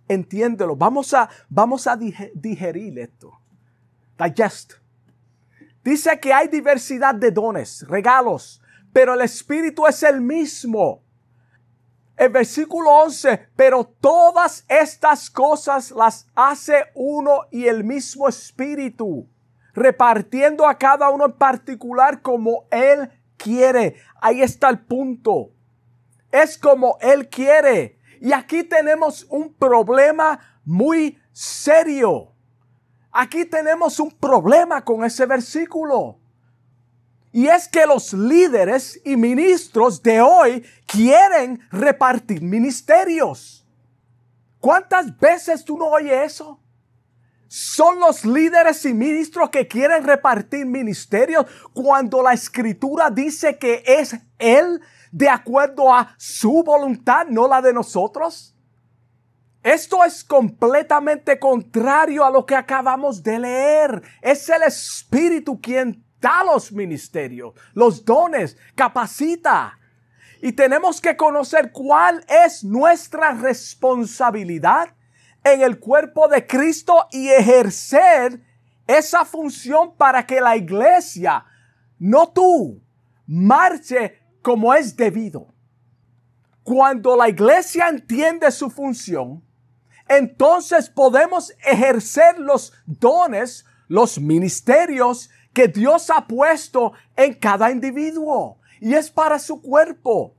Entiéndelo. 0.08 0.76
Vamos 0.76 1.14
a, 1.14 1.30
vamos 1.48 1.86
a 1.86 1.96
digerir 1.96 2.98
esto 2.98 3.40
digest. 4.18 4.74
Dice 5.84 6.20
que 6.20 6.34
hay 6.34 6.48
diversidad 6.48 7.16
de 7.16 7.32
dones, 7.32 7.86
regalos, 7.88 8.62
pero 8.92 9.14
el 9.14 9.22
Espíritu 9.22 9.88
es 9.88 10.04
el 10.04 10.22
mismo. 10.22 11.04
El 12.18 12.30
versículo 12.30 12.90
11, 12.90 13.50
pero 13.56 13.86
todas 13.86 14.66
estas 14.68 15.30
cosas 15.30 15.92
las 15.92 16.28
hace 16.36 16.86
uno 16.96 17.42
y 17.52 17.68
el 17.68 17.84
mismo 17.84 18.28
Espíritu, 18.28 19.30
repartiendo 19.74 20.68
a 20.68 20.78
cada 20.78 21.10
uno 21.10 21.26
en 21.26 21.34
particular 21.34 22.22
como 22.24 22.68
Él 22.72 23.10
quiere. 23.38 23.96
Ahí 24.20 24.42
está 24.42 24.70
el 24.70 24.80
punto. 24.80 25.52
Es 26.32 26.58
como 26.58 26.98
Él 27.02 27.30
quiere. 27.30 28.00
Y 28.20 28.34
aquí 28.34 28.64
tenemos 28.64 29.26
un 29.30 29.54
problema 29.54 30.40
muy 30.66 31.20
serio. 31.32 32.34
Aquí 33.20 33.46
tenemos 33.46 34.00
un 34.00 34.12
problema 34.12 34.86
con 34.86 35.04
ese 35.04 35.26
versículo. 35.26 36.20
Y 37.32 37.48
es 37.48 37.68
que 37.68 37.88
los 37.88 38.14
líderes 38.14 39.02
y 39.04 39.18
ministros 39.18 40.04
de 40.04 40.22
hoy 40.22 40.64
quieren 40.86 41.60
repartir 41.72 42.44
ministerios. 42.44 43.66
¿Cuántas 44.60 45.18
veces 45.18 45.66
tú 45.66 45.80
no 45.80 45.86
oyes 45.88 46.32
eso? 46.34 46.60
Son 47.48 48.00
los 48.00 48.24
líderes 48.24 48.86
y 48.86 48.94
ministros 48.94 49.50
que 49.50 49.68
quieren 49.68 50.04
repartir 50.04 50.68
ministerios 50.68 51.48
cuando 51.74 52.22
la 52.22 52.34
escritura 52.34 53.10
dice 53.10 53.58
que 53.58 53.82
es 53.84 54.16
Él 54.38 54.80
de 55.12 55.28
acuerdo 55.28 55.92
a 55.92 56.14
su 56.20 56.62
voluntad, 56.64 57.26
no 57.26 57.48
la 57.48 57.64
de 57.64 57.74
nosotros. 57.74 58.54
Esto 59.68 60.02
es 60.06 60.24
completamente 60.24 61.38
contrario 61.38 62.24
a 62.24 62.32
lo 62.32 62.46
que 62.46 62.56
acabamos 62.56 63.22
de 63.22 63.38
leer. 63.38 64.02
Es 64.22 64.48
el 64.48 64.64
Espíritu 64.64 65.60
quien 65.60 66.06
da 66.22 66.42
los 66.46 66.72
ministerios, 66.72 67.54
los 67.74 68.06
dones, 68.06 68.56
capacita. 68.76 69.78
Y 70.42 70.54
tenemos 70.54 71.02
que 71.02 71.18
conocer 71.18 71.74
cuál 71.74 72.24
es 72.46 72.64
nuestra 72.64 73.34
responsabilidad 73.34 74.96
en 75.44 75.60
el 75.60 75.80
cuerpo 75.80 76.30
de 76.30 76.48
Cristo 76.48 77.06
y 77.12 77.28
ejercer 77.28 78.42
esa 78.88 79.26
función 79.26 79.98
para 79.98 80.26
que 80.26 80.40
la 80.40 80.56
iglesia, 80.56 81.44
no 82.00 82.30
tú, 82.30 82.82
marche 83.26 84.22
como 84.42 84.74
es 84.74 84.96
debido. 84.96 85.54
Cuando 86.64 87.18
la 87.18 87.28
iglesia 87.28 87.90
entiende 87.90 88.50
su 88.50 88.70
función, 88.70 89.44
entonces 90.10 90.90
podemos 90.90 91.54
ejercer 91.66 92.40
los 92.40 92.74
dones, 92.86 93.66
los 93.88 94.20
ministerios 94.20 95.30
que 95.54 95.68
Dios 95.68 96.10
ha 96.10 96.28
puesto 96.28 96.94
en 97.16 97.34
cada 97.34 97.72
individuo. 97.72 98.60
Y 98.80 98.94
es 98.94 99.10
para 99.10 99.40
su 99.40 99.62
cuerpo. 99.62 100.36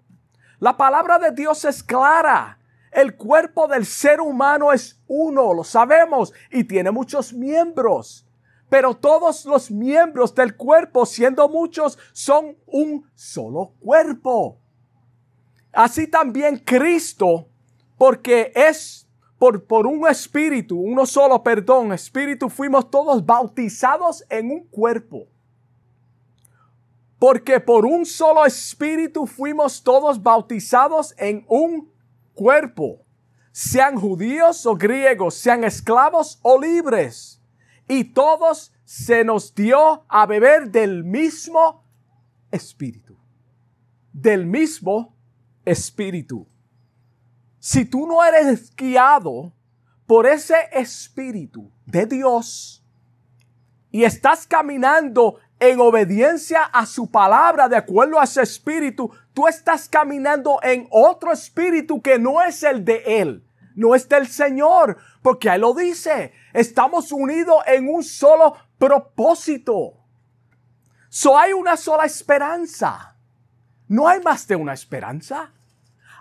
La 0.61 0.77
palabra 0.77 1.19
de 1.19 1.33
Dios 1.33 1.65
es 1.65 1.83
clara. 1.83 2.59
El 2.93 3.17
cuerpo 3.17 3.69
del 3.69 3.85
ser 3.85 4.21
humano 4.21 4.73
es 4.73 5.01
uno, 5.07 5.53
lo 5.55 5.65
sabemos, 5.65 6.33
y 6.51 6.65
tiene 6.65 6.91
muchos 6.91 7.33
miembros. 7.33 8.27
Pero 8.69 8.95
todos 8.95 9.45
los 9.45 9.71
miembros 9.71 10.35
del 10.35 10.57
cuerpo, 10.57 11.07
siendo 11.07 11.49
muchos, 11.49 11.99
son 12.13 12.57
un 12.67 13.11
solo 13.15 13.73
cuerpo. 13.81 14.61
Así 15.73 16.07
también 16.07 16.59
Cristo, 16.59 17.49
porque 17.97 18.53
es 18.55 19.08
por, 19.39 19.87
un 19.87 20.07
espíritu, 20.09 20.77
uno 20.77 21.07
solo, 21.07 21.43
perdón, 21.43 21.93
espíritu, 21.93 22.49
fuimos 22.49 22.91
todos 22.91 23.25
bautizados 23.25 24.25
en 24.29 24.51
un 24.51 24.65
cuerpo. 24.65 25.29
Porque 27.21 27.61
por 27.61 27.87
un 27.87 28.05
solo 28.05 28.45
espíritu 28.45 29.27
fuimos 29.27 29.83
todos 29.83 30.21
bautizados 30.23 31.15
en 31.19 31.45
un 31.49 31.91
cuerpo, 32.35 33.01
sean 33.53 33.97
judíos 33.97 34.67
o 34.67 34.77
griegos, 34.77 35.35
sean 35.35 35.65
esclavos 35.65 36.39
o 36.43 36.61
libres. 36.61 37.41
Y 37.89 38.05
todos 38.05 38.73
se 38.85 39.25
nos 39.25 39.55
dio 39.55 40.05
a 40.09 40.27
beber 40.27 40.71
del 40.71 41.05
mismo 41.05 41.85
espíritu. 42.51 43.17
Del 44.13 44.47
mismo 44.47 45.17
espíritu. 45.65 46.47
Si 47.59 47.85
tú 47.85 48.07
no 48.07 48.25
eres 48.25 48.75
guiado 48.75 49.53
por 50.07 50.27
ese 50.27 50.57
Espíritu 50.73 51.73
de 51.87 52.07
Dios 52.07 52.85
y 53.91 54.05
estás 54.05 54.47
caminando 54.47 55.39
en 55.61 55.81
obediencia 55.81 56.63
a 56.65 56.87
su 56.87 57.11
palabra 57.11 57.69
de 57.69 57.77
acuerdo 57.77 58.21
a 58.21 58.25
ese 58.25 58.43
espíritu, 58.43 59.11
tú 59.35 59.49
estás 59.49 59.89
caminando 59.89 60.61
en 60.63 60.87
otro 60.91 61.33
espíritu 61.33 62.01
que 62.01 62.19
no 62.19 62.43
es 62.43 62.63
el 62.63 62.85
de 62.85 63.03
Él, 63.07 63.45
no 63.75 63.95
es 63.95 64.09
del 64.09 64.29
Señor, 64.29 64.99
porque 65.21 65.49
Él 65.49 65.63
lo 65.63 65.75
dice, 65.75 66.33
estamos 66.53 67.11
unidos 67.11 67.63
en 67.67 67.89
un 67.89 68.05
solo 68.05 68.55
propósito. 68.79 69.95
So 71.09 71.37
hay 71.37 71.53
una 71.53 71.77
sola 71.77 72.05
esperanza. 72.05 73.17
No 73.89 74.07
hay 74.07 74.21
más 74.21 74.47
de 74.47 74.55
una 74.55 74.75
esperanza. 74.75 75.53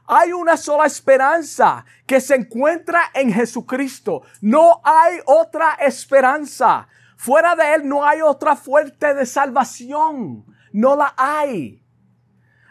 Hay 0.09 0.31
una 0.31 0.55
sola 0.55 0.85
esperanza 0.85 1.83
que 2.05 2.21
se 2.21 2.35
encuentra 2.35 3.11
en 3.13 3.31
Jesucristo. 3.31 4.21
No 4.39 4.79
hay 4.85 5.19
otra 5.25 5.73
esperanza. 5.81 6.87
Fuera 7.17 7.57
de 7.57 7.75
Él 7.75 7.89
no 7.89 8.05
hay 8.05 8.21
otra 8.21 8.55
fuente 8.55 9.13
de 9.13 9.25
salvación. 9.25 10.45
No 10.71 10.95
la 10.95 11.13
hay. 11.17 11.83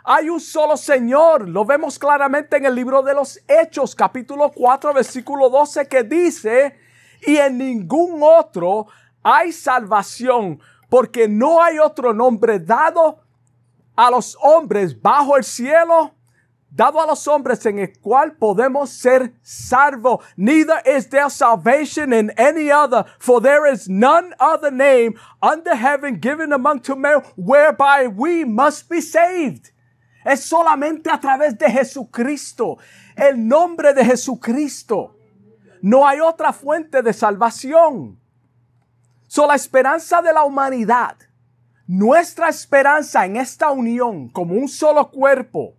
Hay 0.02 0.30
un 0.30 0.40
solo 0.40 0.78
Señor. 0.78 1.46
Lo 1.46 1.66
vemos 1.66 1.98
claramente 1.98 2.56
en 2.56 2.64
el 2.64 2.74
libro 2.74 3.02
de 3.02 3.12
los 3.12 3.38
Hechos, 3.46 3.94
capítulo 3.94 4.50
4, 4.50 4.94
versículo 4.94 5.50
12, 5.50 5.88
que 5.88 6.04
dice, 6.04 6.78
y 7.26 7.36
en 7.36 7.58
ningún 7.58 8.20
otro 8.22 8.86
hay 9.22 9.52
salvación, 9.52 10.58
porque 10.88 11.28
no 11.28 11.62
hay 11.62 11.78
otro 11.78 12.14
nombre 12.14 12.60
dado 12.60 13.20
a 13.94 14.10
los 14.10 14.38
hombres 14.40 15.02
bajo 15.02 15.36
el 15.36 15.44
cielo 15.44 16.15
dado 16.76 17.00
a 17.00 17.06
los 17.06 17.26
hombres 17.26 17.64
en 17.64 17.78
el 17.78 17.98
cual 18.00 18.36
podemos 18.36 18.90
ser 18.90 19.32
salvos. 19.42 20.22
Neither 20.36 20.82
is 20.84 21.08
there 21.08 21.30
salvation 21.30 22.12
in 22.12 22.30
any 22.36 22.70
other, 22.70 23.06
for 23.18 23.40
there 23.40 23.66
is 23.66 23.88
none 23.88 24.34
other 24.38 24.70
name 24.70 25.14
under 25.40 25.74
heaven 25.74 26.20
given 26.20 26.52
among 26.52 26.80
to 26.80 26.94
men 26.94 27.22
whereby 27.36 28.06
we 28.06 28.44
must 28.44 28.90
be 28.90 29.00
saved. 29.00 29.72
Es 30.24 30.44
solamente 30.44 31.08
a 31.10 31.18
través 31.18 31.56
de 31.56 31.70
Jesucristo, 31.70 32.78
el 33.16 33.36
nombre 33.36 33.94
de 33.94 34.04
Jesucristo. 34.04 35.14
No 35.80 36.06
hay 36.06 36.20
otra 36.20 36.52
fuente 36.52 37.00
de 37.00 37.12
salvación. 37.12 38.18
So 39.28 39.46
la 39.46 39.54
esperanza 39.54 40.20
de 40.20 40.32
la 40.32 40.44
humanidad, 40.44 41.16
nuestra 41.86 42.48
esperanza 42.48 43.24
en 43.24 43.36
esta 43.36 43.70
unión 43.70 44.28
como 44.28 44.54
un 44.54 44.68
solo 44.68 45.10
cuerpo, 45.10 45.74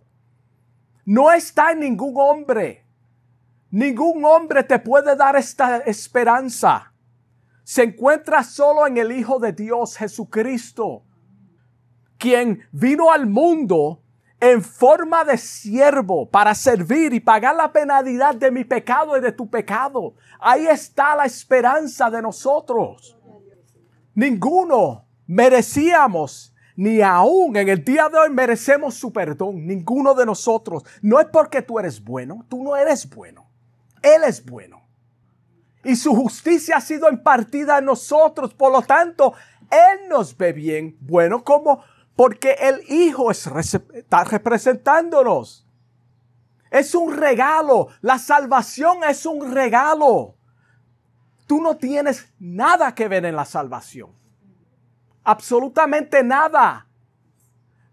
no 1.08 1.32
está 1.32 1.72
en 1.72 1.80
ningún 1.80 2.12
hombre. 2.18 2.84
Ningún 3.70 4.22
hombre 4.26 4.62
te 4.62 4.78
puede 4.78 5.16
dar 5.16 5.36
esta 5.36 5.78
esperanza. 5.78 6.92
Se 7.64 7.84
encuentra 7.84 8.42
solo 8.44 8.86
en 8.86 8.98
el 8.98 9.12
Hijo 9.12 9.38
de 9.38 9.52
Dios, 9.52 9.96
Jesucristo, 9.96 11.04
quien 12.18 12.62
vino 12.72 13.10
al 13.10 13.26
mundo 13.26 14.02
en 14.38 14.62
forma 14.62 15.24
de 15.24 15.38
siervo 15.38 16.28
para 16.28 16.54
servir 16.54 17.14
y 17.14 17.20
pagar 17.20 17.56
la 17.56 17.72
penalidad 17.72 18.34
de 18.34 18.50
mi 18.50 18.64
pecado 18.64 19.16
y 19.16 19.22
de 19.22 19.32
tu 19.32 19.48
pecado. 19.48 20.14
Ahí 20.38 20.66
está 20.66 21.16
la 21.16 21.24
esperanza 21.24 22.10
de 22.10 22.20
nosotros. 22.20 23.18
Ninguno 24.14 25.06
merecíamos, 25.26 26.54
ni 26.78 27.02
aún 27.02 27.56
en 27.56 27.68
el 27.68 27.84
día 27.84 28.08
de 28.08 28.16
hoy 28.18 28.30
merecemos 28.30 28.94
su 28.94 29.12
perdón. 29.12 29.66
Ninguno 29.66 30.14
de 30.14 30.24
nosotros. 30.24 30.84
No 31.02 31.18
es 31.18 31.26
porque 31.26 31.60
tú 31.60 31.80
eres 31.80 32.00
bueno, 32.04 32.46
tú 32.48 32.62
no 32.62 32.76
eres 32.76 33.10
bueno. 33.10 33.50
Él 34.00 34.22
es 34.24 34.44
bueno. 34.44 34.80
Y 35.82 35.96
su 35.96 36.14
justicia 36.14 36.76
ha 36.76 36.80
sido 36.80 37.10
impartida 37.10 37.78
en 37.78 37.86
nosotros. 37.86 38.54
Por 38.54 38.70
lo 38.70 38.82
tanto, 38.82 39.34
Él 39.68 40.08
nos 40.08 40.36
ve 40.36 40.52
bien. 40.52 40.96
Bueno, 41.00 41.42
como 41.42 41.82
porque 42.14 42.52
el 42.52 42.80
Hijo 42.88 43.32
está 43.32 44.22
representándonos. 44.22 45.66
Es 46.70 46.94
un 46.94 47.12
regalo. 47.12 47.88
La 48.02 48.20
salvación 48.20 48.98
es 49.02 49.26
un 49.26 49.52
regalo. 49.52 50.36
Tú 51.48 51.60
no 51.60 51.76
tienes 51.76 52.32
nada 52.38 52.94
que 52.94 53.08
ver 53.08 53.24
en 53.24 53.34
la 53.34 53.46
salvación. 53.46 54.17
Absolutamente 55.28 56.24
nada. 56.24 56.86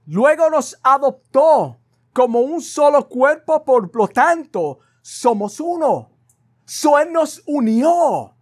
Luego 0.06 0.50
nos 0.50 0.80
adoptó 0.82 1.78
como 2.14 2.40
un 2.40 2.62
solo 2.62 3.10
cuerpo, 3.10 3.66
por 3.66 3.94
lo 3.94 4.08
tanto, 4.08 4.80
somos 5.02 5.60
uno. 5.60 6.12
So 6.64 6.98
Él 6.98 7.12
nos 7.12 7.44
unió 7.46 8.36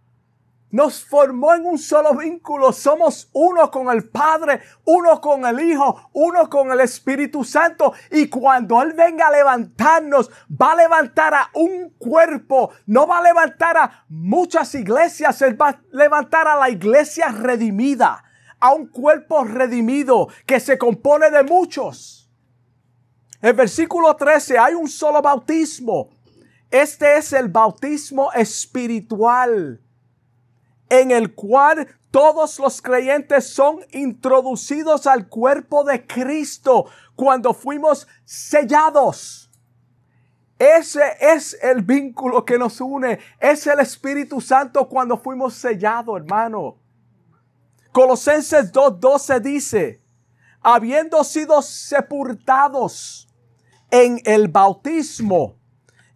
nos 0.74 1.04
formó 1.04 1.54
en 1.54 1.66
un 1.66 1.78
solo 1.78 2.16
vínculo. 2.16 2.72
Somos 2.72 3.30
uno 3.32 3.70
con 3.70 3.88
el 3.90 4.08
Padre, 4.08 4.60
uno 4.84 5.20
con 5.20 5.46
el 5.46 5.60
Hijo, 5.60 6.10
uno 6.14 6.50
con 6.50 6.72
el 6.72 6.80
Espíritu 6.80 7.44
Santo. 7.44 7.92
Y 8.10 8.26
cuando 8.26 8.82
Él 8.82 8.92
venga 8.92 9.28
a 9.28 9.30
levantarnos, 9.30 10.32
va 10.50 10.72
a 10.72 10.76
levantar 10.76 11.32
a 11.32 11.48
un 11.54 11.90
cuerpo. 11.90 12.72
No 12.86 13.06
va 13.06 13.18
a 13.18 13.22
levantar 13.22 13.76
a 13.76 14.04
muchas 14.08 14.74
iglesias. 14.74 15.40
Él 15.42 15.60
va 15.60 15.68
a 15.68 15.80
levantar 15.92 16.48
a 16.48 16.56
la 16.56 16.68
iglesia 16.68 17.28
redimida. 17.28 18.23
A 18.64 18.72
un 18.72 18.86
cuerpo 18.86 19.44
redimido 19.44 20.28
que 20.46 20.58
se 20.58 20.78
compone 20.78 21.30
de 21.30 21.42
muchos. 21.42 22.30
En 23.42 23.54
versículo 23.54 24.16
13 24.16 24.56
hay 24.56 24.72
un 24.72 24.88
solo 24.88 25.20
bautismo. 25.20 26.08
Este 26.70 27.18
es 27.18 27.34
el 27.34 27.48
bautismo 27.48 28.32
espiritual 28.32 29.82
en 30.88 31.10
el 31.10 31.34
cual 31.34 31.86
todos 32.10 32.58
los 32.58 32.80
creyentes 32.80 33.50
son 33.52 33.80
introducidos 33.92 35.06
al 35.06 35.28
cuerpo 35.28 35.84
de 35.84 36.06
Cristo 36.06 36.86
cuando 37.14 37.52
fuimos 37.52 38.08
sellados. 38.24 39.50
Ese 40.58 41.02
es 41.20 41.58
el 41.62 41.82
vínculo 41.82 42.46
que 42.46 42.56
nos 42.56 42.80
une. 42.80 43.18
Es 43.38 43.66
el 43.66 43.80
Espíritu 43.80 44.40
Santo 44.40 44.88
cuando 44.88 45.18
fuimos 45.18 45.52
sellados, 45.52 46.16
hermano. 46.16 46.78
Colosenses 47.94 48.72
2.12 48.72 49.40
dice, 49.40 50.02
habiendo 50.60 51.22
sido 51.22 51.62
sepultados 51.62 53.28
en 53.88 54.20
el 54.24 54.48
bautismo, 54.48 55.60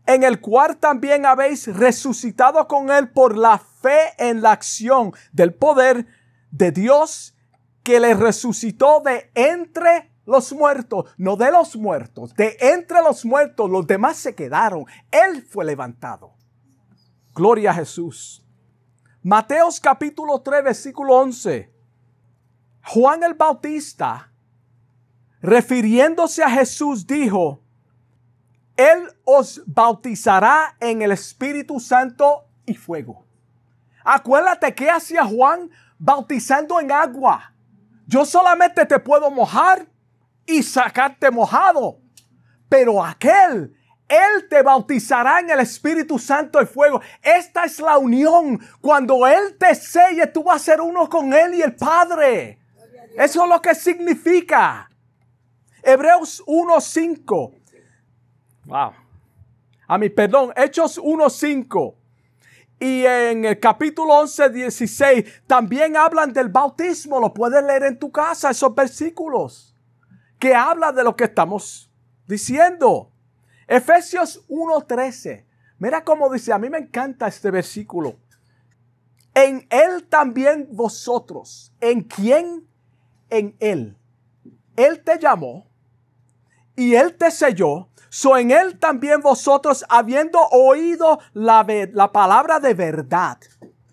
en 0.05 0.25
el 0.25 0.41
cual 0.41 0.79
también 0.79 1.25
habéis 1.25 1.69
resucitado 1.69 2.67
con 2.67 2.91
él 2.91 3.13
por 3.13 3.39
la 3.39 3.59
fe 3.59 4.13
en 4.19 4.43
la 4.43 4.51
acción 4.51 5.13
del 5.31 5.55
poder 5.55 6.09
de 6.51 6.73
Dios 6.73 7.37
que 7.85 8.01
le 8.01 8.15
resucitó 8.15 9.01
de 9.05 9.31
entre 9.37 10.11
los 10.27 10.53
muertos, 10.53 11.15
no 11.17 11.37
de 11.37 11.53
los 11.53 11.77
muertos, 11.77 12.35
de 12.35 12.57
entre 12.59 13.03
los 13.03 13.25
muertos, 13.25 13.71
los 13.71 13.87
demás 13.87 14.17
se 14.17 14.35
quedaron, 14.35 14.85
él 15.13 15.47
fue 15.49 15.65
levantado. 15.65 16.35
Gloria 17.37 17.71
a 17.71 17.75
Jesús. 17.75 18.45
Mateos 19.23 19.81
capítulo 19.81 20.41
3, 20.41 20.63
versículo 20.63 21.15
11. 21.17 21.73
Juan 22.85 23.25
el 23.25 23.35
Bautista, 23.35 24.31
refiriéndose 25.43 26.43
a 26.43 26.51
Jesús, 26.51 27.07
dijo, 27.07 27.61
Él 28.77 29.09
os 29.25 29.61
bautizará 29.67 30.77
en 30.81 31.03
el 31.03 31.11
Espíritu 31.11 31.81
Santo 31.81 32.47
y 32.65 32.75
fuego. 32.75 33.27
Acuérdate 34.05 34.73
que 34.75 34.89
hacía 34.89 35.25
Juan 35.25 35.69
bautizando 35.99 36.79
en 36.79 36.93
agua. 36.93 37.53
Yo 38.07 38.25
solamente 38.25 38.87
te 38.87 39.01
puedo 39.01 39.31
mojar 39.33 39.87
y 40.47 40.63
sacarte 40.63 41.31
mojado. 41.31 41.99
Pero 42.69 43.05
aquel, 43.05 43.75
Él 44.09 44.49
te 44.49 44.63
bautizará 44.63 45.41
en 45.41 45.51
el 45.51 45.61
Espíritu 45.61 46.19
Santo 46.19 46.61
y 46.63 46.67
fuego. 46.67 47.01
Esta 47.23 47.65
es 47.65 47.79
la 47.79 47.99
unión. 47.99 48.59
Cuando 48.81 49.27
Él 49.27 49.57
te 49.59 49.75
selle, 49.75 50.27
tú 50.29 50.45
vas 50.45 50.63
a 50.63 50.65
ser 50.65 50.81
uno 50.81 51.09
con 51.09 51.33
Él 51.33 51.55
y 51.55 51.63
el 51.63 51.77
Padre. 51.77 52.59
Eso 53.17 53.45
es 53.45 53.51
lo 53.51 53.61
que 53.61 53.75
significa. 53.75 54.89
Hebreos 55.83 56.43
1.5. 56.47 57.55
Wow. 58.65 58.93
A 59.87 59.99
mi 59.99 60.09
perdón, 60.11 60.53
Hechos 60.57 60.99
1.5 60.99 61.95
y 62.81 63.05
en 63.05 63.45
el 63.45 63.59
capítulo 63.59 64.21
11, 64.21 64.51
16 64.51 65.43
también 65.47 65.97
hablan 65.97 66.33
del 66.33 66.49
bautismo. 66.49 67.19
Lo 67.19 67.35
puedes 67.35 67.63
leer 67.65 67.83
en 67.85 67.99
tu 67.99 68.13
casa, 68.13 68.51
esos 68.51 68.75
versículos 68.75 69.75
que 70.39 70.55
hablan 70.55 70.95
de 70.95 71.03
lo 71.03 71.17
que 71.17 71.25
estamos 71.25 71.91
diciendo. 72.27 73.11
Efesios 73.69 74.45
1:13. 74.49 75.45
Mira 75.79 76.03
cómo 76.03 76.29
dice, 76.33 76.53
a 76.53 76.59
mí 76.59 76.69
me 76.69 76.79
encanta 76.79 77.29
este 77.29 77.53
versículo. 77.53 78.17
En 79.35 79.69
Él 79.71 80.09
también 80.09 80.69
vosotros. 80.73 81.73
¿En 81.81 82.03
quién? 82.03 82.67
En 83.31 83.55
Él. 83.61 83.97
Él 84.75 85.05
te 85.05 85.21
llamó 85.21 85.69
y 86.75 86.95
Él 86.97 87.17
te 87.17 87.31
selló 87.31 87.89
So 88.09 88.37
en 88.37 88.51
él 88.51 88.79
también 88.79 89.21
vosotros, 89.21 89.85
habiendo 89.89 90.41
oído 90.49 91.19
la, 91.35 91.67
la 91.93 92.13
palabra 92.13 92.59
de 92.59 92.75
verdad, 92.75 93.39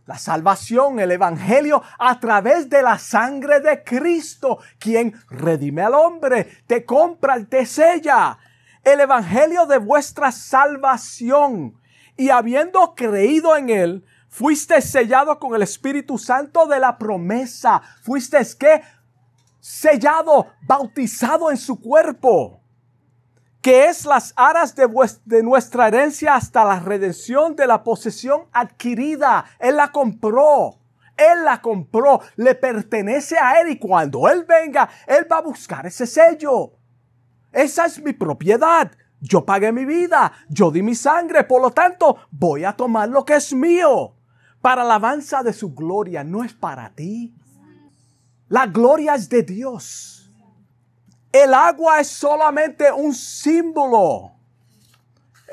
la 0.05 0.17
salvación, 0.17 0.99
el 0.99 1.11
evangelio, 1.11 1.81
a 1.99 2.19
través 2.19 2.69
de 2.69 2.81
la 2.81 2.97
sangre 2.97 3.59
de 3.59 3.83
Cristo, 3.83 4.59
quien 4.79 5.13
redime 5.29 5.81
al 5.81 5.95
hombre, 5.95 6.47
te 6.67 6.85
compra, 6.85 7.43
te 7.43 7.65
sella. 7.65 8.37
El 8.85 9.01
evangelio 9.01 9.65
de 9.65 9.79
vuestra 9.79 10.31
salvación. 10.31 11.77
Y 12.15 12.29
habiendo 12.29 12.95
creído 12.95 13.57
en 13.57 13.69
él, 13.69 14.05
fuiste 14.29 14.81
sellado 14.81 15.37
con 15.39 15.53
el 15.55 15.63
Espíritu 15.63 16.17
Santo 16.17 16.67
de 16.67 16.79
la 16.79 16.97
promesa. 16.97 17.81
Fuiste 18.03 18.37
que 18.57 18.81
sellado, 19.59 20.47
bautizado 20.61 21.51
en 21.51 21.57
su 21.57 21.81
cuerpo 21.81 22.61
que 23.65 23.85
es 23.85 24.05
las 24.05 24.31
aras 24.35 24.75
de, 24.75 24.87
de, 25.25 25.41
nuestra 25.41 25.87
herencia 25.87 26.35
hasta 26.35 26.63
la 26.63 26.79
redención 26.79 27.55
de 27.55 27.65
la 27.65 27.83
posesión 27.83 28.43
adquirida. 28.53 29.43
Él 29.57 29.77
la 29.77 29.91
compró. 29.91 30.77
Él 31.17 31.43
la 31.43 31.59
compró. 31.59 32.21
Le 32.35 32.53
pertenece 32.53 33.39
a 33.39 33.59
Él 33.59 33.69
y 33.69 33.79
cuando 33.79 34.29
Él 34.29 34.43
venga, 34.43 34.87
Él 35.07 35.25
va 35.31 35.39
a 35.39 35.41
buscar 35.41 35.83
ese 35.87 36.05
sello. 36.05 36.73
Esa 37.55 37.85
es 37.85 38.03
mi 38.03 38.11
propiedad. 38.11 38.91
Yo 39.21 39.45
pagué 39.45 39.71
mi 39.71 39.85
vida. 39.85 40.33
Yo 40.49 40.71
di 40.71 40.81
mi 40.81 40.93
sangre. 40.93 41.45
Por 41.45 41.61
lo 41.61 41.71
tanto, 41.71 42.17
voy 42.29 42.65
a 42.65 42.73
tomar 42.73 43.07
lo 43.07 43.23
que 43.23 43.35
es 43.35 43.53
mío. 43.53 44.13
Para 44.59 44.81
alabanza 44.81 45.41
de 45.41 45.53
su 45.53 45.73
gloria. 45.73 46.25
No 46.25 46.43
es 46.43 46.53
para 46.53 46.93
ti. 46.93 47.33
La 48.49 48.67
gloria 48.67 49.15
es 49.15 49.29
de 49.29 49.41
Dios. 49.41 50.29
El 51.31 51.53
agua 51.53 52.01
es 52.01 52.09
solamente 52.09 52.91
un 52.91 53.13
símbolo. 53.13 54.33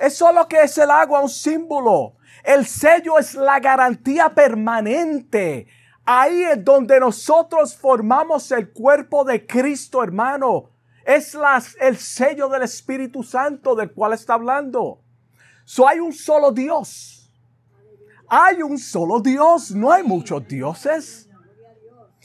Es 0.01 0.17
solo 0.17 0.49
que 0.49 0.61
es 0.63 0.77
el 0.79 0.91
agua 0.91 1.21
un 1.21 1.29
símbolo. 1.29 2.17
El 2.43 2.67
sello 2.67 3.17
es 3.17 3.37
la 3.37 3.61
garantía 3.61 4.35
permanente. 4.35 5.69
Ahí 6.05 6.43
es 6.43 6.65
donde 6.65 6.99
nosotros 6.99 7.77
formamos 7.77 8.51
el 8.51 8.73
cuerpo 8.73 9.23
de 9.23 9.47
Cristo, 9.47 10.03
hermano. 10.03 10.72
Es 11.05 11.37
el 11.81 11.97
sello 11.97 12.49
del 12.49 12.63
Espíritu 12.63 13.23
Santo 13.23 13.75
del 13.75 13.93
cual 13.93 14.13
está 14.13 14.35
hablando. 14.35 15.01
So 15.65 15.87
hay 15.87 16.01
un 16.01 16.13
solo 16.13 16.53
Dios. 16.53 17.31
Hay 18.29 18.63
un 18.63 18.79
solo 18.79 19.21
Dios. 19.21 19.73
No 19.73 19.93
hay 19.93 20.03
muchos 20.03 20.47
dioses. 20.47 21.29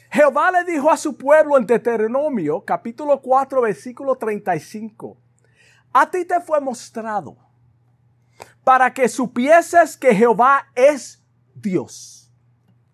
Jehová 0.09 0.51
le 0.51 0.63
dijo 0.63 0.89
a 0.89 0.97
su 0.97 1.17
pueblo 1.17 1.57
en 1.57 1.65
Deuteronomio 1.65 2.63
capítulo 2.63 3.21
4 3.21 3.61
versículo 3.61 4.15
35, 4.15 5.17
a 5.91 6.09
ti 6.09 6.25
te 6.25 6.39
fue 6.39 6.61
mostrado 6.61 7.37
para 8.63 8.93
que 8.93 9.09
supieses 9.09 9.97
que 9.97 10.15
Jehová 10.15 10.67
es 10.75 11.23
Dios, 11.53 12.31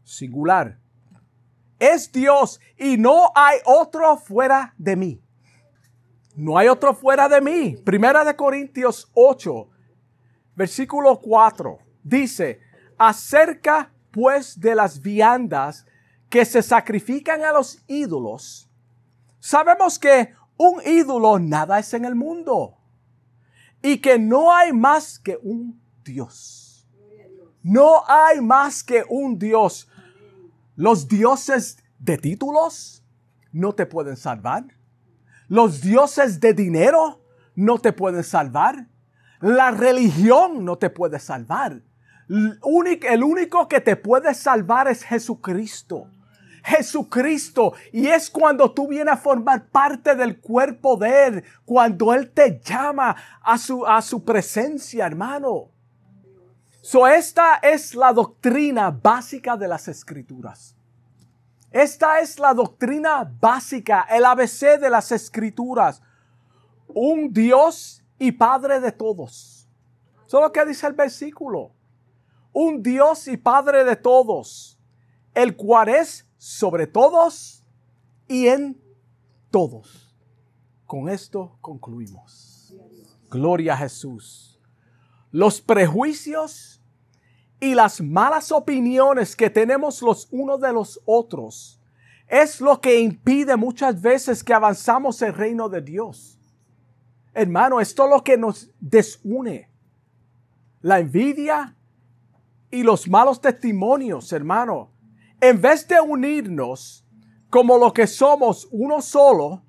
singular, 0.03 0.79
es 1.79 2.11
Dios 2.11 2.59
y 2.77 2.97
no 2.97 3.31
hay 3.35 3.59
otro 3.65 4.17
fuera 4.17 4.73
de 4.77 4.95
mí. 4.95 5.23
No 6.35 6.57
hay 6.57 6.67
otro 6.67 6.93
fuera 6.93 7.29
de 7.29 7.41
mí. 7.41 7.75
Primera 7.83 8.23
de 8.23 8.35
Corintios 8.35 9.09
8, 9.13 9.69
versículo 10.55 11.19
4. 11.19 11.77
Dice, 12.03 12.59
acerca 12.97 13.91
pues 14.11 14.59
de 14.59 14.75
las 14.75 15.01
viandas 15.01 15.85
que 16.29 16.45
se 16.45 16.61
sacrifican 16.61 17.43
a 17.43 17.51
los 17.51 17.83
ídolos, 17.87 18.69
sabemos 19.39 19.99
que 19.99 20.33
un 20.57 20.81
ídolo 20.85 21.39
nada 21.39 21.79
es 21.79 21.93
en 21.93 22.05
el 22.05 22.15
mundo 22.15 22.77
y 23.81 23.97
que 23.97 24.17
no 24.17 24.53
hay 24.53 24.71
más 24.71 25.19
que 25.19 25.37
un 25.41 25.81
Dios. 26.03 26.87
No 27.61 28.03
hay 28.07 28.41
más 28.41 28.83
que 28.83 29.03
un 29.07 29.37
Dios. 29.37 29.87
Los 30.75 31.07
dioses 31.07 31.77
de 31.99 32.17
títulos 32.17 33.03
no 33.51 33.73
te 33.73 33.85
pueden 33.85 34.17
salvar. 34.17 34.65
Los 35.53 35.81
dioses 35.81 36.39
de 36.39 36.55
dinero 36.55 37.21
no 37.53 37.77
te 37.77 37.93
pueden 37.93 38.23
salvar. 38.23 38.87
La 39.39 39.69
religión 39.69 40.65
no 40.65 40.79
te 40.79 40.89
puede 40.89 41.19
salvar. 41.19 41.79
El 42.27 43.23
único 43.23 43.67
que 43.67 43.79
te 43.79 43.95
puede 43.95 44.33
salvar 44.33 44.87
es 44.87 45.03
Jesucristo. 45.03 46.07
Jesucristo. 46.63 47.73
Y 47.91 48.07
es 48.07 48.31
cuando 48.31 48.73
tú 48.73 48.87
vienes 48.87 49.13
a 49.13 49.17
formar 49.17 49.67
parte 49.67 50.15
del 50.15 50.39
cuerpo 50.39 50.97
de 50.97 51.27
Él, 51.27 51.43
cuando 51.65 52.15
Él 52.15 52.31
te 52.31 52.59
llama 52.59 53.15
a 53.43 53.55
su, 53.59 53.85
a 53.85 54.01
su 54.01 54.25
presencia, 54.25 55.05
hermano. 55.05 55.69
So, 56.81 57.05
esta 57.05 57.57
es 57.57 57.93
la 57.93 58.11
doctrina 58.11 58.89
básica 58.89 59.55
de 59.55 59.67
las 59.67 59.87
escrituras. 59.87 60.75
Esta 61.73 62.19
es 62.19 62.37
la 62.37 62.53
doctrina 62.53 63.23
básica, 63.41 64.05
el 64.07 64.25
ABC 64.25 64.79
de 64.79 64.91
las 64.91 65.11
escrituras. 65.11 66.03
Un 66.87 67.33
Dios 67.33 68.03
y 68.19 68.31
Padre 68.31 68.79
de 68.79 68.91
todos. 68.91 69.67
Eso 70.27 70.51
que 70.51 70.65
dice 70.65 70.85
el 70.85 70.93
versículo. 70.93 71.71
Un 72.53 72.83
Dios 72.83 73.27
y 73.27 73.37
Padre 73.37 73.83
de 73.85 73.95
todos, 73.95 74.77
el 75.33 75.55
cual 75.55 75.89
es 75.89 76.27
sobre 76.37 76.85
todos 76.85 77.65
y 78.27 78.49
en 78.49 78.79
todos. 79.49 80.15
Con 80.85 81.09
esto 81.09 81.57
concluimos. 81.59 82.75
Gloria 83.31 83.73
a 83.73 83.77
Jesús. 83.77 84.61
Los 85.31 85.59
prejuicios 85.59 86.82
y 87.63 87.75
las 87.75 88.01
malas 88.01 88.51
opiniones 88.51 89.35
que 89.35 89.49
tenemos 89.49 90.01
los 90.01 90.27
unos 90.31 90.59
de 90.59 90.73
los 90.73 90.99
otros 91.05 91.79
es 92.27 92.61
lo 92.61 92.81
que 92.81 92.99
impide 92.99 93.55
muchas 93.55 94.01
veces 94.01 94.43
que 94.43 94.53
avanzamos 94.53 95.21
el 95.21 95.33
reino 95.33 95.69
de 95.69 95.81
Dios. 95.81 96.39
Hermano, 97.33 97.79
esto 97.79 98.05
es 98.05 98.09
lo 98.09 98.23
que 98.23 98.37
nos 98.37 98.71
desune. 98.79 99.69
La 100.81 100.99
envidia 100.99 101.75
y 102.71 102.83
los 102.83 103.07
malos 103.07 103.39
testimonios, 103.39 104.33
hermano 104.33 104.93
en 105.43 105.59
vez 105.59 105.85
de 105.89 105.99
unirnos 105.99 107.05
como 107.49 107.77
lo 107.77 107.91
que 107.91 108.07
somos 108.07 108.65
uno 108.71 109.01
solo, 109.01 109.61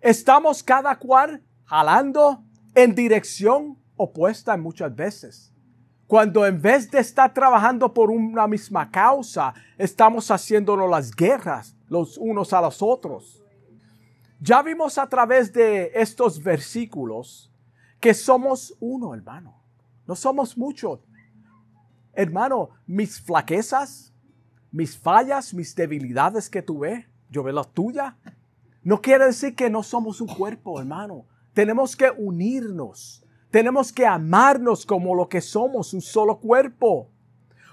estamos 0.00 0.62
cada 0.62 0.96
cual 1.00 1.42
jalando 1.64 2.44
en 2.76 2.94
dirección 2.94 3.76
opuesta 3.96 4.56
muchas 4.56 4.94
veces. 4.94 5.49
Cuando 6.10 6.44
en 6.44 6.60
vez 6.60 6.90
de 6.90 6.98
estar 6.98 7.32
trabajando 7.32 7.94
por 7.94 8.10
una 8.10 8.48
misma 8.48 8.90
causa, 8.90 9.54
estamos 9.78 10.28
haciéndonos 10.28 10.90
las 10.90 11.14
guerras 11.14 11.76
los 11.86 12.18
unos 12.18 12.52
a 12.52 12.60
los 12.60 12.82
otros. 12.82 13.40
Ya 14.40 14.60
vimos 14.60 14.98
a 14.98 15.08
través 15.08 15.52
de 15.52 15.92
estos 15.94 16.42
versículos 16.42 17.52
que 18.00 18.12
somos 18.12 18.76
uno, 18.80 19.14
hermano. 19.14 19.62
No 20.04 20.16
somos 20.16 20.58
muchos. 20.58 20.98
Hermano, 22.12 22.70
mis 22.88 23.20
flaquezas, 23.20 24.12
mis 24.72 24.98
fallas, 24.98 25.54
mis 25.54 25.76
debilidades 25.76 26.50
que 26.50 26.60
tú 26.60 26.80
ves, 26.80 27.06
yo 27.28 27.44
veo 27.44 27.54
las 27.54 27.72
tuyas. 27.72 28.14
No 28.82 29.00
quiere 29.00 29.26
decir 29.26 29.54
que 29.54 29.70
no 29.70 29.84
somos 29.84 30.20
un 30.20 30.26
cuerpo, 30.26 30.80
hermano. 30.80 31.26
Tenemos 31.54 31.94
que 31.94 32.10
unirnos. 32.10 33.24
Tenemos 33.50 33.92
que 33.92 34.06
amarnos 34.06 34.86
como 34.86 35.14
lo 35.14 35.28
que 35.28 35.40
somos, 35.40 35.92
un 35.92 36.00
solo 36.00 36.38
cuerpo. 36.38 37.08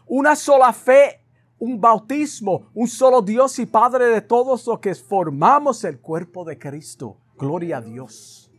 Una 0.08 0.36
sola 0.36 0.74
fe, 0.74 1.22
un 1.60 1.80
bautismo, 1.80 2.70
un 2.74 2.88
solo 2.88 3.22
Dios 3.22 3.60
y 3.60 3.66
Padre 3.66 4.06
de 4.08 4.22
todos 4.22 4.66
los 4.66 4.80
que 4.80 4.96
formamos 4.96 5.84
el 5.84 6.00
cuerpo 6.00 6.46
de 6.46 6.58
Cristo. 6.58 7.18
Gloria 7.38 7.78
a 7.78 7.82
Dios. 7.82 8.52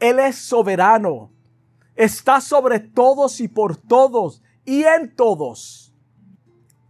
Él 0.00 0.18
es 0.18 0.36
soberano. 0.36 1.30
Está 1.94 2.40
sobre 2.40 2.80
todos 2.80 3.40
y 3.40 3.48
por 3.48 3.76
todos 3.76 4.42
y 4.64 4.84
en 4.84 5.14
todos. 5.14 5.92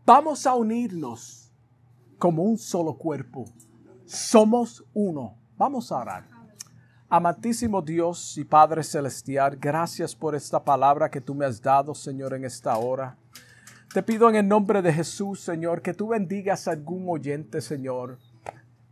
Vamos 0.04 0.46
a 0.46 0.54
unirnos 0.54 1.50
como 2.18 2.42
un 2.42 2.58
solo 2.58 2.96
cuerpo. 2.96 3.46
Somos 4.04 4.84
uno. 4.94 5.36
Vamos 5.56 5.90
a 5.90 5.98
orar. 5.98 6.37
Amantísimo 7.10 7.80
Dios 7.80 8.36
y 8.36 8.44
Padre 8.44 8.82
Celestial, 8.82 9.56
gracias 9.58 10.14
por 10.14 10.34
esta 10.34 10.62
palabra 10.62 11.10
que 11.10 11.22
tú 11.22 11.34
me 11.34 11.46
has 11.46 11.62
dado, 11.62 11.94
Señor, 11.94 12.34
en 12.34 12.44
esta 12.44 12.76
hora. 12.76 13.16
Te 13.94 14.02
pido 14.02 14.28
en 14.28 14.36
el 14.36 14.46
nombre 14.46 14.82
de 14.82 14.92
Jesús, 14.92 15.40
Señor, 15.40 15.80
que 15.80 15.94
tú 15.94 16.08
bendigas 16.08 16.68
a 16.68 16.72
algún 16.72 17.06
oyente, 17.08 17.62
Señor. 17.62 18.18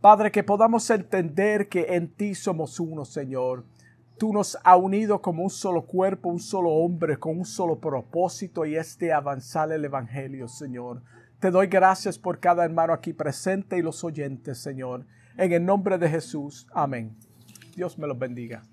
Padre, 0.01 0.31
que 0.31 0.43
podamos 0.43 0.89
entender 0.89 1.69
que 1.69 1.85
en 1.89 2.07
ti 2.07 2.33
somos 2.33 2.79
uno, 2.79 3.05
Señor. 3.05 3.63
Tú 4.17 4.33
nos 4.33 4.57
has 4.63 4.79
unido 4.79 5.21
como 5.21 5.43
un 5.43 5.51
solo 5.51 5.83
cuerpo, 5.83 6.29
un 6.29 6.39
solo 6.39 6.71
hombre, 6.71 7.19
con 7.19 7.37
un 7.37 7.45
solo 7.45 7.79
propósito 7.79 8.65
y 8.65 8.77
es 8.77 8.97
de 8.97 9.13
avanzar 9.13 9.71
el 9.71 9.85
Evangelio, 9.85 10.47
Señor. 10.47 11.03
Te 11.39 11.51
doy 11.51 11.67
gracias 11.67 12.17
por 12.17 12.39
cada 12.39 12.65
hermano 12.65 12.93
aquí 12.93 13.13
presente 13.13 13.77
y 13.77 13.83
los 13.83 14.03
oyentes, 14.03 14.57
Señor. 14.57 15.05
En 15.37 15.51
el 15.51 15.63
nombre 15.63 15.99
de 15.99 16.09
Jesús. 16.09 16.65
Amén. 16.73 17.15
Dios 17.77 17.99
me 17.99 18.07
los 18.07 18.17
bendiga. 18.17 18.63